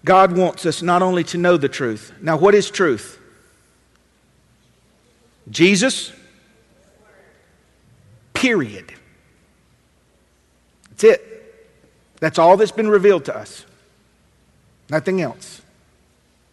[0.03, 2.11] God wants us not only to know the truth.
[2.21, 3.19] Now, what is truth?
[5.49, 6.11] Jesus,
[8.33, 8.93] period.
[10.89, 11.27] That's it.
[12.19, 13.65] That's all that's been revealed to us.
[14.89, 15.61] Nothing else.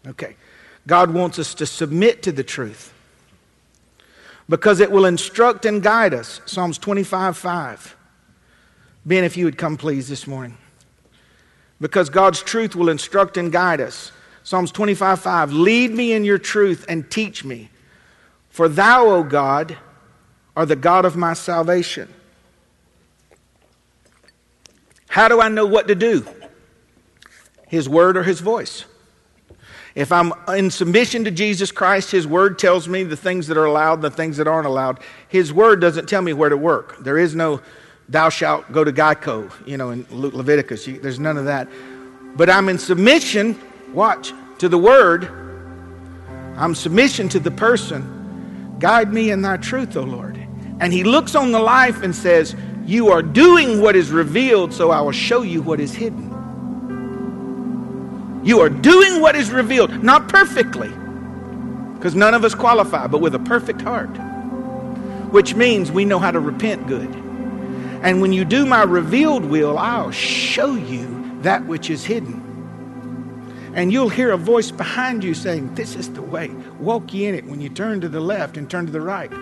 [0.07, 0.37] Okay.
[0.87, 2.95] God wants us to submit to the truth
[4.49, 6.41] because it will instruct and guide us.
[6.47, 7.97] Psalms 25 5.
[9.05, 10.57] Ben, if you would come please this morning.
[11.81, 14.13] Because God's truth will instruct and guide us.
[14.43, 17.71] Psalms 25 5 Lead me in your truth and teach me.
[18.49, 19.77] For thou, O God,
[20.57, 22.13] are the God of my salvation.
[25.09, 26.27] How do I know what to do?
[27.67, 28.85] His word or his voice?
[29.99, 33.65] If I'm in submission to Jesus Christ, His Word tells me the things that are
[33.65, 35.01] allowed and the things that aren't allowed.
[35.29, 37.03] His Word doesn't tell me where to work.
[37.03, 37.61] There is no,
[38.09, 40.87] thou shalt go to Geico, you know, in Leviticus.
[40.87, 41.69] There's none of that.
[42.37, 43.59] But I'm in submission,
[43.93, 45.29] watch, to the Word.
[46.57, 48.77] I'm submission to the person.
[48.79, 50.37] Guide me in thy truth, O Lord.
[50.81, 52.55] And He looks on the life and says,
[52.87, 56.29] You are doing what is revealed, so I will show you what is hidden.
[58.45, 60.91] You are doing what is revealed, not perfectly,
[61.95, 64.17] because none of us qualify, but with a perfect heart,
[65.31, 67.28] which means we know how to repent good.
[68.03, 72.45] And when you do my revealed will, I'll show you that which is hidden.
[73.75, 76.49] And you'll hear a voice behind you saying, This is the way.
[76.81, 79.33] Walk ye in it when you turn to the left and turn to the right.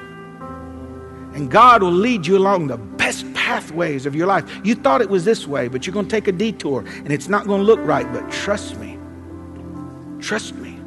[1.34, 4.60] And God will lead you along the best pathways of your life.
[4.64, 7.28] You thought it was this way, but you're going to take a detour and it's
[7.28, 8.10] not going to look right.
[8.12, 8.98] But trust me.
[10.20, 10.78] Trust me.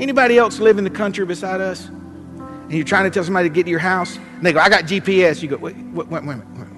[0.00, 1.86] Anybody else live in the country beside us?
[1.86, 4.16] And you're trying to tell somebody to get to your house?
[4.16, 5.42] And they go, I got GPS.
[5.42, 6.73] You go, wait, wait, wait, wait, wait.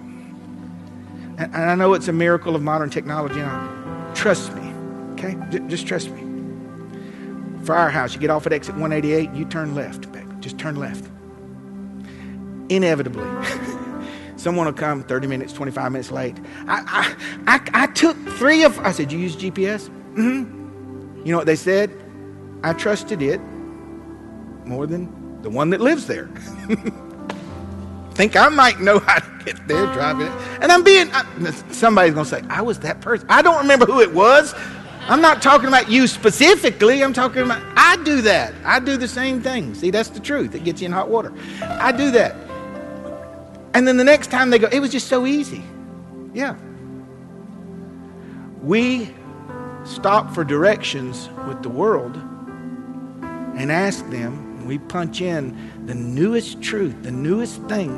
[1.39, 3.41] And, I know it's a miracle of modern technology.
[3.41, 4.73] And trust me,
[5.13, 5.37] okay?
[5.69, 6.23] Just trust me.
[7.65, 10.07] Firehouse, you get off at exit 188, you turn left.
[10.41, 11.05] Just turn left
[12.69, 13.27] inevitably.
[14.37, 16.37] Someone will come 30 minutes, 25 minutes late.
[16.67, 17.15] I,
[17.47, 19.89] I, I, I, took three of, I said, You use GPS?
[20.15, 21.25] Mm-hmm.
[21.25, 21.91] You know what they said?
[22.63, 23.41] I trusted it
[24.65, 26.29] more than the one that lives there.
[28.17, 30.33] Think I might know how to get there driving it.
[30.63, 31.23] And I'm being, I,
[31.71, 33.27] somebody's going to say, I was that person.
[33.29, 34.55] I don't remember who it was.
[35.03, 37.05] I'm not talking about you specifically.
[37.05, 38.55] I'm talking about, I do that.
[38.65, 39.75] I do the same thing.
[39.75, 40.55] See, that's the truth.
[40.55, 41.31] It gets you in hot water.
[41.61, 42.35] I do that.
[43.75, 45.63] And then the next time they go, it was just so easy.
[46.33, 46.57] Yeah.
[48.63, 49.11] We
[49.85, 54.67] stop for directions with the world and ask them.
[54.67, 55.55] We punch in
[55.87, 57.91] the newest truth, the newest thing,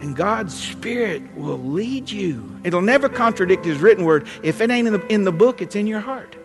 [0.00, 2.60] and God's Spirit will lead you.
[2.64, 4.26] It'll never contradict His written word.
[4.42, 6.36] If it ain't in the, in the book, it's in your heart.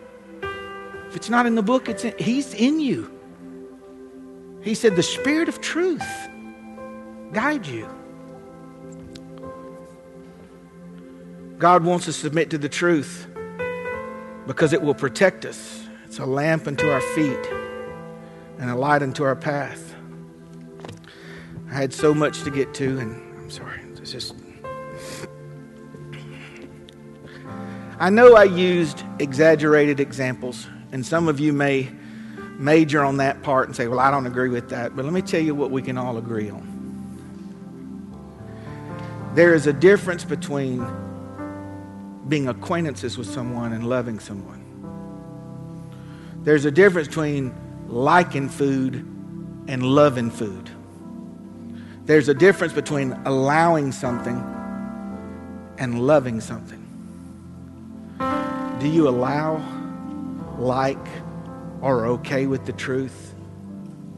[1.08, 3.10] If it's not in the book, it's in, He's in you.
[4.62, 6.06] He said, The Spirit of truth
[7.32, 7.88] guide you.
[11.58, 13.26] God wants us to submit to the truth
[14.46, 15.86] because it will protect us.
[16.06, 17.46] It's a lamp unto our feet
[18.58, 19.91] and a light unto our path.
[21.72, 23.80] I had so much to get to, and I'm sorry.
[23.96, 24.34] It's just.
[27.98, 31.90] I know I used exaggerated examples, and some of you may
[32.58, 34.94] major on that part and say, Well, I don't agree with that.
[34.94, 36.68] But let me tell you what we can all agree on.
[39.34, 40.86] There is a difference between
[42.28, 44.60] being acquaintances with someone and loving someone.
[46.42, 47.54] There's a difference between
[47.88, 48.96] liking food
[49.68, 50.68] and loving food.
[52.04, 54.36] There's a difference between allowing something
[55.78, 56.80] and loving something.
[58.80, 59.62] Do you allow,
[60.58, 61.06] like,
[61.80, 63.34] or okay with the truth?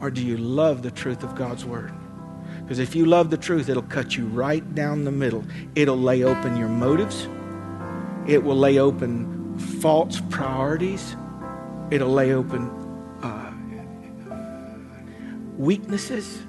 [0.01, 1.93] Or do you love the truth of God's Word?
[2.61, 5.43] Because if you love the truth, it'll cut you right down the middle.
[5.75, 7.27] It'll lay open your motives
[8.27, 11.15] it will lay open false priorities.
[11.91, 12.69] It'll lay open
[13.21, 13.53] uh,
[15.57, 16.39] weaknesses.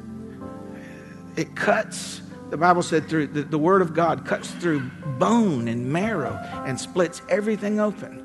[1.36, 2.22] It cuts.
[2.50, 4.80] The Bible said through the, the Word of God cuts through
[5.18, 8.20] bone and marrow and splits everything open.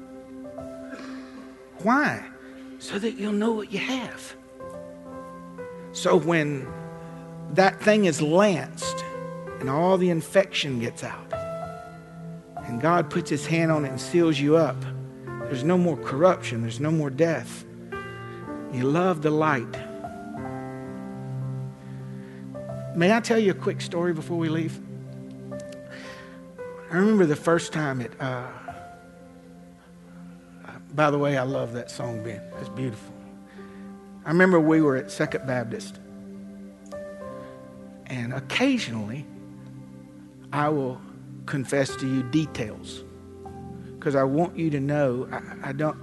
[1.83, 2.23] Why?
[2.79, 4.35] So that you'll know what you have.
[5.91, 6.67] So when
[7.53, 9.03] that thing is lanced
[9.59, 11.33] and all the infection gets out,
[12.63, 14.77] and God puts his hand on it and seals you up,
[15.43, 17.65] there's no more corruption, there's no more death.
[18.71, 19.75] You love the light.
[22.95, 24.77] May I tell you a quick story before we leave?
[26.91, 28.11] I remember the first time it.
[28.19, 28.47] Uh,
[30.93, 32.41] by the way, I love that song, Ben.
[32.59, 33.13] It's beautiful.
[34.25, 35.99] I remember we were at Second Baptist,
[38.07, 39.25] and occasionally
[40.51, 40.99] I will
[41.45, 43.05] confess to you details
[43.97, 45.97] because I want you to know I, I, don't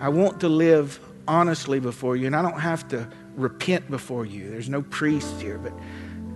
[0.00, 0.98] I want to live
[1.28, 4.50] honestly before you and I don't have to repent before you.
[4.50, 5.72] There's no priest here, but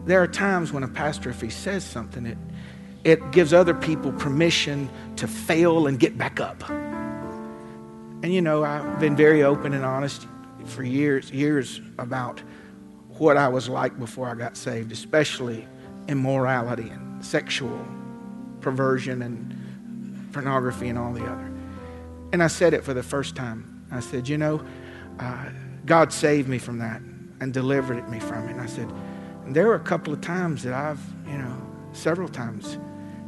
[0.04, 2.38] there are times when a pastor if he says something it
[3.04, 6.68] it gives other people permission to fail and get back up.
[6.70, 10.26] And you know, I've been very open and honest
[10.64, 12.40] for years, years about
[13.18, 15.66] what I was like before I got saved, especially
[16.08, 17.84] immorality and sexual
[18.60, 21.52] perversion and pornography and all the other.
[22.32, 23.84] And I said it for the first time.
[23.90, 24.64] I said, you know,
[25.18, 25.48] uh,
[25.84, 27.00] God saved me from that
[27.40, 28.52] and delivered me from it.
[28.52, 28.88] And I said,
[29.44, 31.56] and there were a couple of times that I've, you know,
[31.92, 32.78] several times,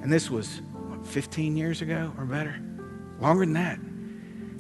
[0.02, 2.60] and this was what, 15 years ago or better,
[3.20, 3.78] longer than that.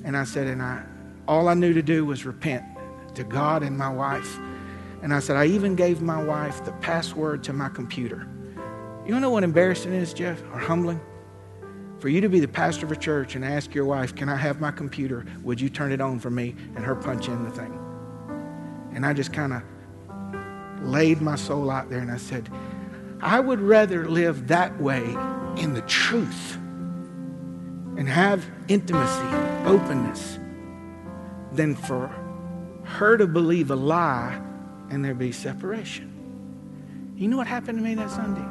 [0.04, 0.84] And I said, and I,
[1.26, 2.64] all I knew to do was repent
[3.14, 4.38] to God and my wife.
[5.02, 8.26] And I said, I even gave my wife the password to my computer.
[9.06, 11.00] You know what embarrassing is, Jeff, or humbling?
[11.98, 14.36] For you to be the pastor of a church and ask your wife, Can I
[14.36, 15.24] have my computer?
[15.42, 16.54] Would you turn it on for me?
[16.74, 17.78] And her punch in the thing.
[18.94, 19.62] And I just kind of
[20.84, 22.48] laid my soul out there and I said,
[23.20, 25.02] I would rather live that way
[25.56, 26.56] in the truth
[27.96, 30.38] and have intimacy, openness,
[31.52, 32.08] than for
[32.84, 34.40] her to believe a lie
[34.90, 36.10] and there be separation.
[37.16, 38.44] You know what happened to me that Sunday?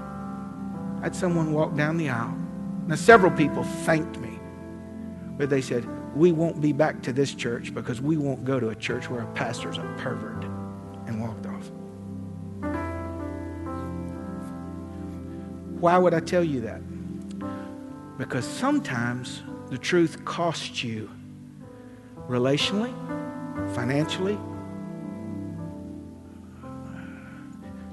[1.02, 2.38] I had someone walk down the aisle.
[2.88, 4.40] Now, several people thanked me,
[5.38, 8.70] but they said, We won't be back to this church because we won't go to
[8.70, 10.46] a church where a pastor's a pervert,
[15.84, 16.80] Why would I tell you that?
[18.18, 21.12] Because sometimes the truth costs you
[22.30, 22.94] relationally,
[23.76, 24.38] financially,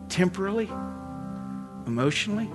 [0.08, 0.70] temporally,
[1.88, 2.48] emotionally.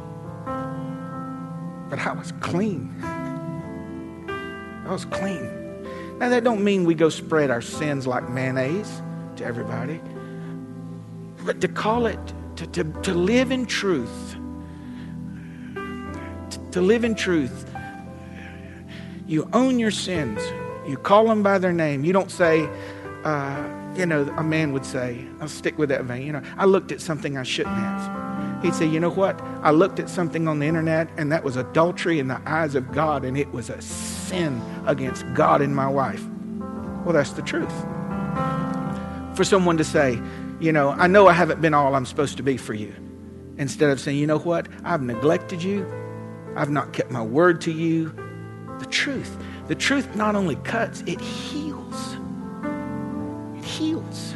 [1.90, 2.96] But I was clean.
[3.04, 5.84] I was clean.
[6.18, 9.02] Now that don't mean we go spread our sins like mayonnaise
[9.36, 10.00] to everybody.
[11.44, 14.38] But to call it, to, to, to live in truth,
[16.76, 17.66] to, live in truth,
[19.28, 20.42] you own your sins.
[20.86, 22.04] You call them by their name.
[22.04, 22.70] You don't say,
[23.24, 23.64] uh,
[23.96, 26.28] you know, a man would say, I'll stick with that vein.
[26.28, 28.64] You know, I looked at something I shouldn't have.
[28.64, 29.40] He'd say, you know what?
[29.64, 32.92] I looked at something on the internet and that was adultery in the eyes of
[32.92, 36.24] God and it was a sin against God and my wife.
[37.06, 37.74] Well, that's the truth.
[39.36, 40.20] For someone to say,
[40.60, 42.94] you know, I know I haven't been all I'm supposed to be for you.
[43.58, 44.68] Instead of saying, you know what?
[44.84, 45.86] I've neglected you.
[46.56, 48.14] I've not kept my word to you.
[48.80, 49.38] The truth.
[49.68, 52.18] The truth not only cuts, it heals.
[53.58, 54.36] It heals.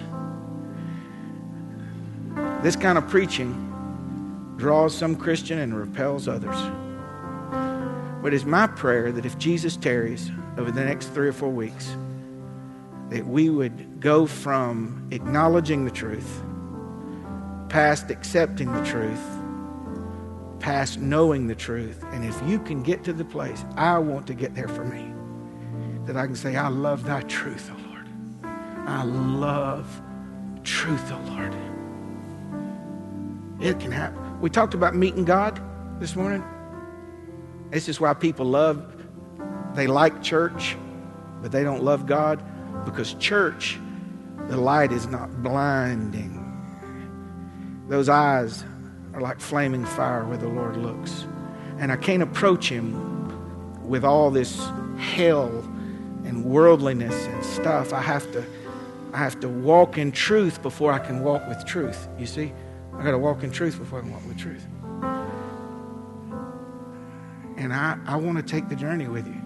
[2.61, 3.65] This kind of preaching
[4.57, 6.57] draws some Christian and repels others.
[8.21, 11.95] But it's my prayer that if Jesus tarries over the next three or four weeks,
[13.09, 16.43] that we would go from acknowledging the truth,
[17.69, 19.38] past accepting the truth,
[20.59, 22.03] past knowing the truth.
[22.11, 25.13] And if you can get to the place, I want to get there for me,
[26.05, 28.07] that I can say, I love thy truth, O Lord.
[28.87, 30.01] I love
[30.63, 31.55] truth, O Lord.
[33.61, 34.39] It can happen.
[34.39, 35.61] We talked about meeting God
[35.99, 36.43] this morning.
[37.71, 38.95] This is why people love,
[39.75, 40.77] they like church,
[41.41, 42.43] but they don't love God
[42.85, 43.77] because church,
[44.47, 46.37] the light is not blinding.
[47.87, 48.63] Those eyes
[49.19, 51.25] are like flaming fire where the Lord looks.
[51.77, 54.57] And I can't approach Him with all this
[54.97, 55.49] hell
[56.25, 57.93] and worldliness and stuff.
[57.93, 58.43] I have to,
[59.13, 62.07] I have to walk in truth before I can walk with truth.
[62.17, 62.53] You see?
[62.97, 64.65] I got to walk in truth before I can walk with truth.
[67.57, 69.41] And I, I want to take the journey with you.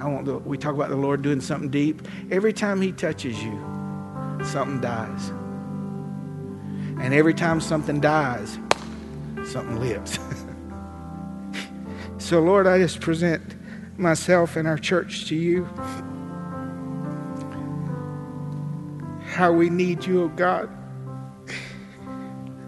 [0.00, 2.06] I want the, we talk about the Lord doing something deep.
[2.30, 3.58] Every time He touches you,
[4.44, 5.32] something dies.
[7.00, 8.58] And every time something dies,
[9.44, 10.18] something lives.
[12.18, 13.42] so, Lord, I just present
[13.98, 15.64] myself and our church to you.
[19.26, 20.70] How we need you, oh God.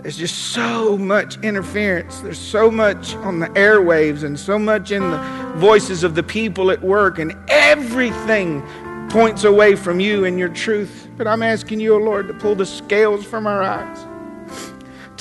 [0.02, 2.20] There's just so much interference.
[2.20, 5.18] There's so much on the airwaves and so much in the
[5.56, 8.62] voices of the people at work, and everything
[9.10, 11.08] points away from you and your truth.
[11.18, 14.06] But I'm asking you, oh Lord, to pull the scales from our eyes.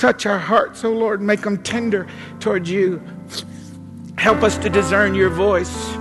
[0.00, 2.06] Touch our hearts, O oh Lord, make them tender
[2.38, 3.02] towards you.
[4.16, 5.94] Help us to discern your voice.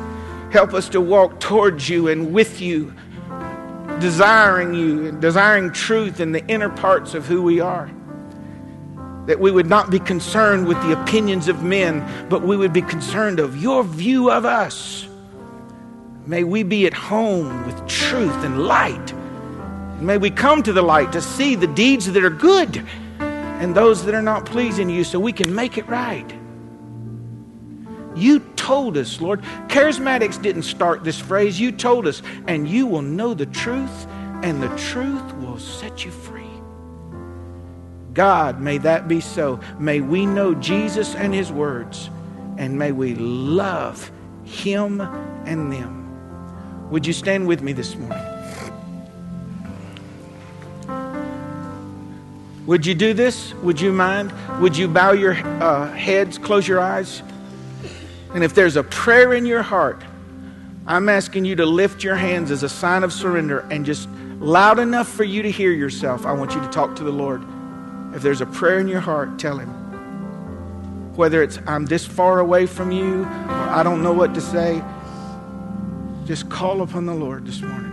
[0.54, 2.93] Help us to walk towards you and with you,
[4.00, 7.91] desiring you and desiring truth in the inner parts of who we are
[9.26, 12.82] that we would not be concerned with the opinions of men, but we would be
[12.82, 15.10] concerned of your view of us.
[16.26, 19.14] May we be at home with truth and light.
[20.00, 22.88] May we come to the light to see the deeds that are good
[23.60, 26.34] and those that are not pleasing you so we can make it right.
[28.16, 29.41] You told us, Lord.
[29.68, 31.60] Charismatics didn't start this phrase.
[31.60, 34.07] You told us, and you will know the truth,
[34.41, 36.45] and the truth will set you free.
[38.14, 39.60] God, may that be so.
[39.78, 42.10] May we know Jesus and his words,
[42.57, 44.12] and may we love
[44.43, 46.89] him and them.
[46.89, 48.28] Would you stand with me this morning?
[52.70, 53.55] Would you do this?
[53.63, 54.32] Would you mind?
[54.61, 57.24] Would you bow your uh, heads, close your eyes?
[58.36, 60.03] And if there's a prayer in your heart,
[60.86, 64.07] I'm asking you to lift your hands as a sign of surrender and just
[64.39, 66.28] loud enough for you to hear yourself.
[66.28, 67.41] I want you to talk to the Lord.
[68.13, 69.70] If there's a prayer in your heart, tell Him.
[71.15, 74.84] Whether it's, I'm this far away from you, or I don't know what to say,
[76.28, 77.88] just call upon the Lord this morning.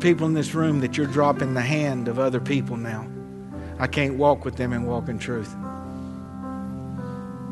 [0.00, 3.06] People in this room that you're dropping the hand of other people now.
[3.78, 5.54] I can't walk with them and walk in truth.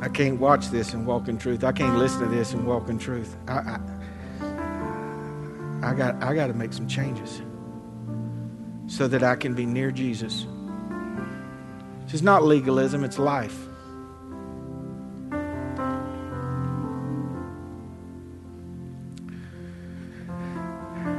[0.00, 1.64] I can't watch this and walk in truth.
[1.64, 3.36] I can't listen to this and walk in truth.
[3.48, 3.80] I, I,
[5.82, 7.42] I got, I got to make some changes
[8.86, 10.46] so that I can be near Jesus.
[12.08, 13.66] It's not legalism, it's life.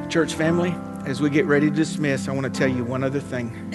[0.10, 0.74] Church family,
[1.06, 3.74] as we get ready to dismiss, I want to tell you one other thing.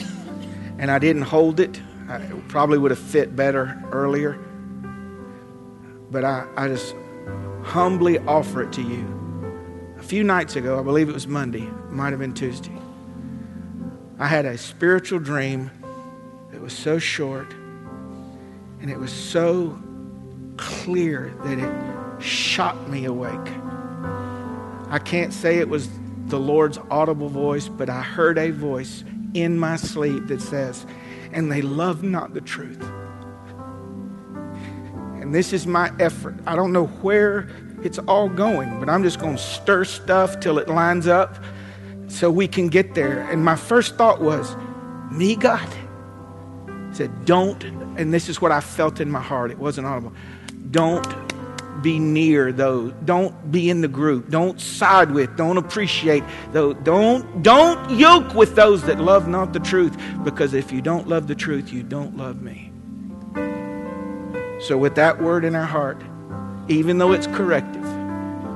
[0.79, 1.81] And I didn't hold it.
[2.09, 2.19] I
[2.49, 4.39] probably would have fit better earlier.
[6.11, 6.95] But I, I just
[7.63, 9.95] humbly offer it to you.
[9.99, 12.77] A few nights ago, I believe it was Monday, might have been Tuesday,
[14.19, 15.71] I had a spiritual dream
[16.53, 17.53] that was so short
[18.81, 19.81] and it was so
[20.57, 23.49] clear that it shocked me awake.
[24.91, 25.89] I can't say it was
[26.27, 29.05] the Lord's audible voice, but I heard a voice
[29.35, 30.87] in my sleep that says,
[31.33, 32.83] And they love not the truth.
[35.21, 36.37] And this is my effort.
[36.47, 37.49] I don't know where
[37.83, 41.43] it's all going, but I'm just going to stir stuff till it lines up
[42.09, 43.21] so we can get there.
[43.31, 44.57] And my first thought was,
[45.11, 45.69] Me, God?
[46.89, 47.63] He said, Don't,
[47.99, 49.51] and this is what I felt in my heart.
[49.51, 50.13] It wasn't audible.
[50.71, 51.24] Don't
[51.83, 52.93] be near those.
[53.05, 54.31] Don't be in the group.
[54.31, 55.37] Don't side with.
[55.37, 56.77] Don't appreciate those.
[56.83, 59.97] Don't don't yoke with those that love not the truth.
[60.25, 62.71] Because if you don't love the truth, you don't love me.
[64.61, 66.01] So with that word in our heart,
[66.69, 67.85] even though it's corrective,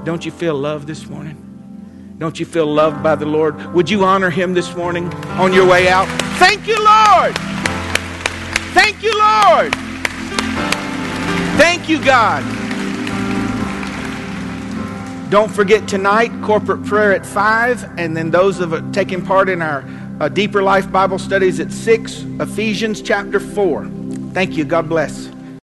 [0.05, 1.45] don't you feel love this morning?
[2.19, 3.75] Don't you feel loved by the Lord?
[3.75, 6.09] Would you honor him this morning on your way out?
[6.39, 7.37] Thank you, Lord.
[8.75, 9.75] Thank you, Lord.
[11.59, 12.57] Thank you, God.
[15.31, 19.61] Don't forget tonight, corporate prayer at 5, and then those of it taking part in
[19.61, 19.85] our
[20.20, 23.85] uh, Deeper Life Bible studies at 6, Ephesians chapter 4.
[24.33, 24.64] Thank you.
[24.64, 25.29] God bless.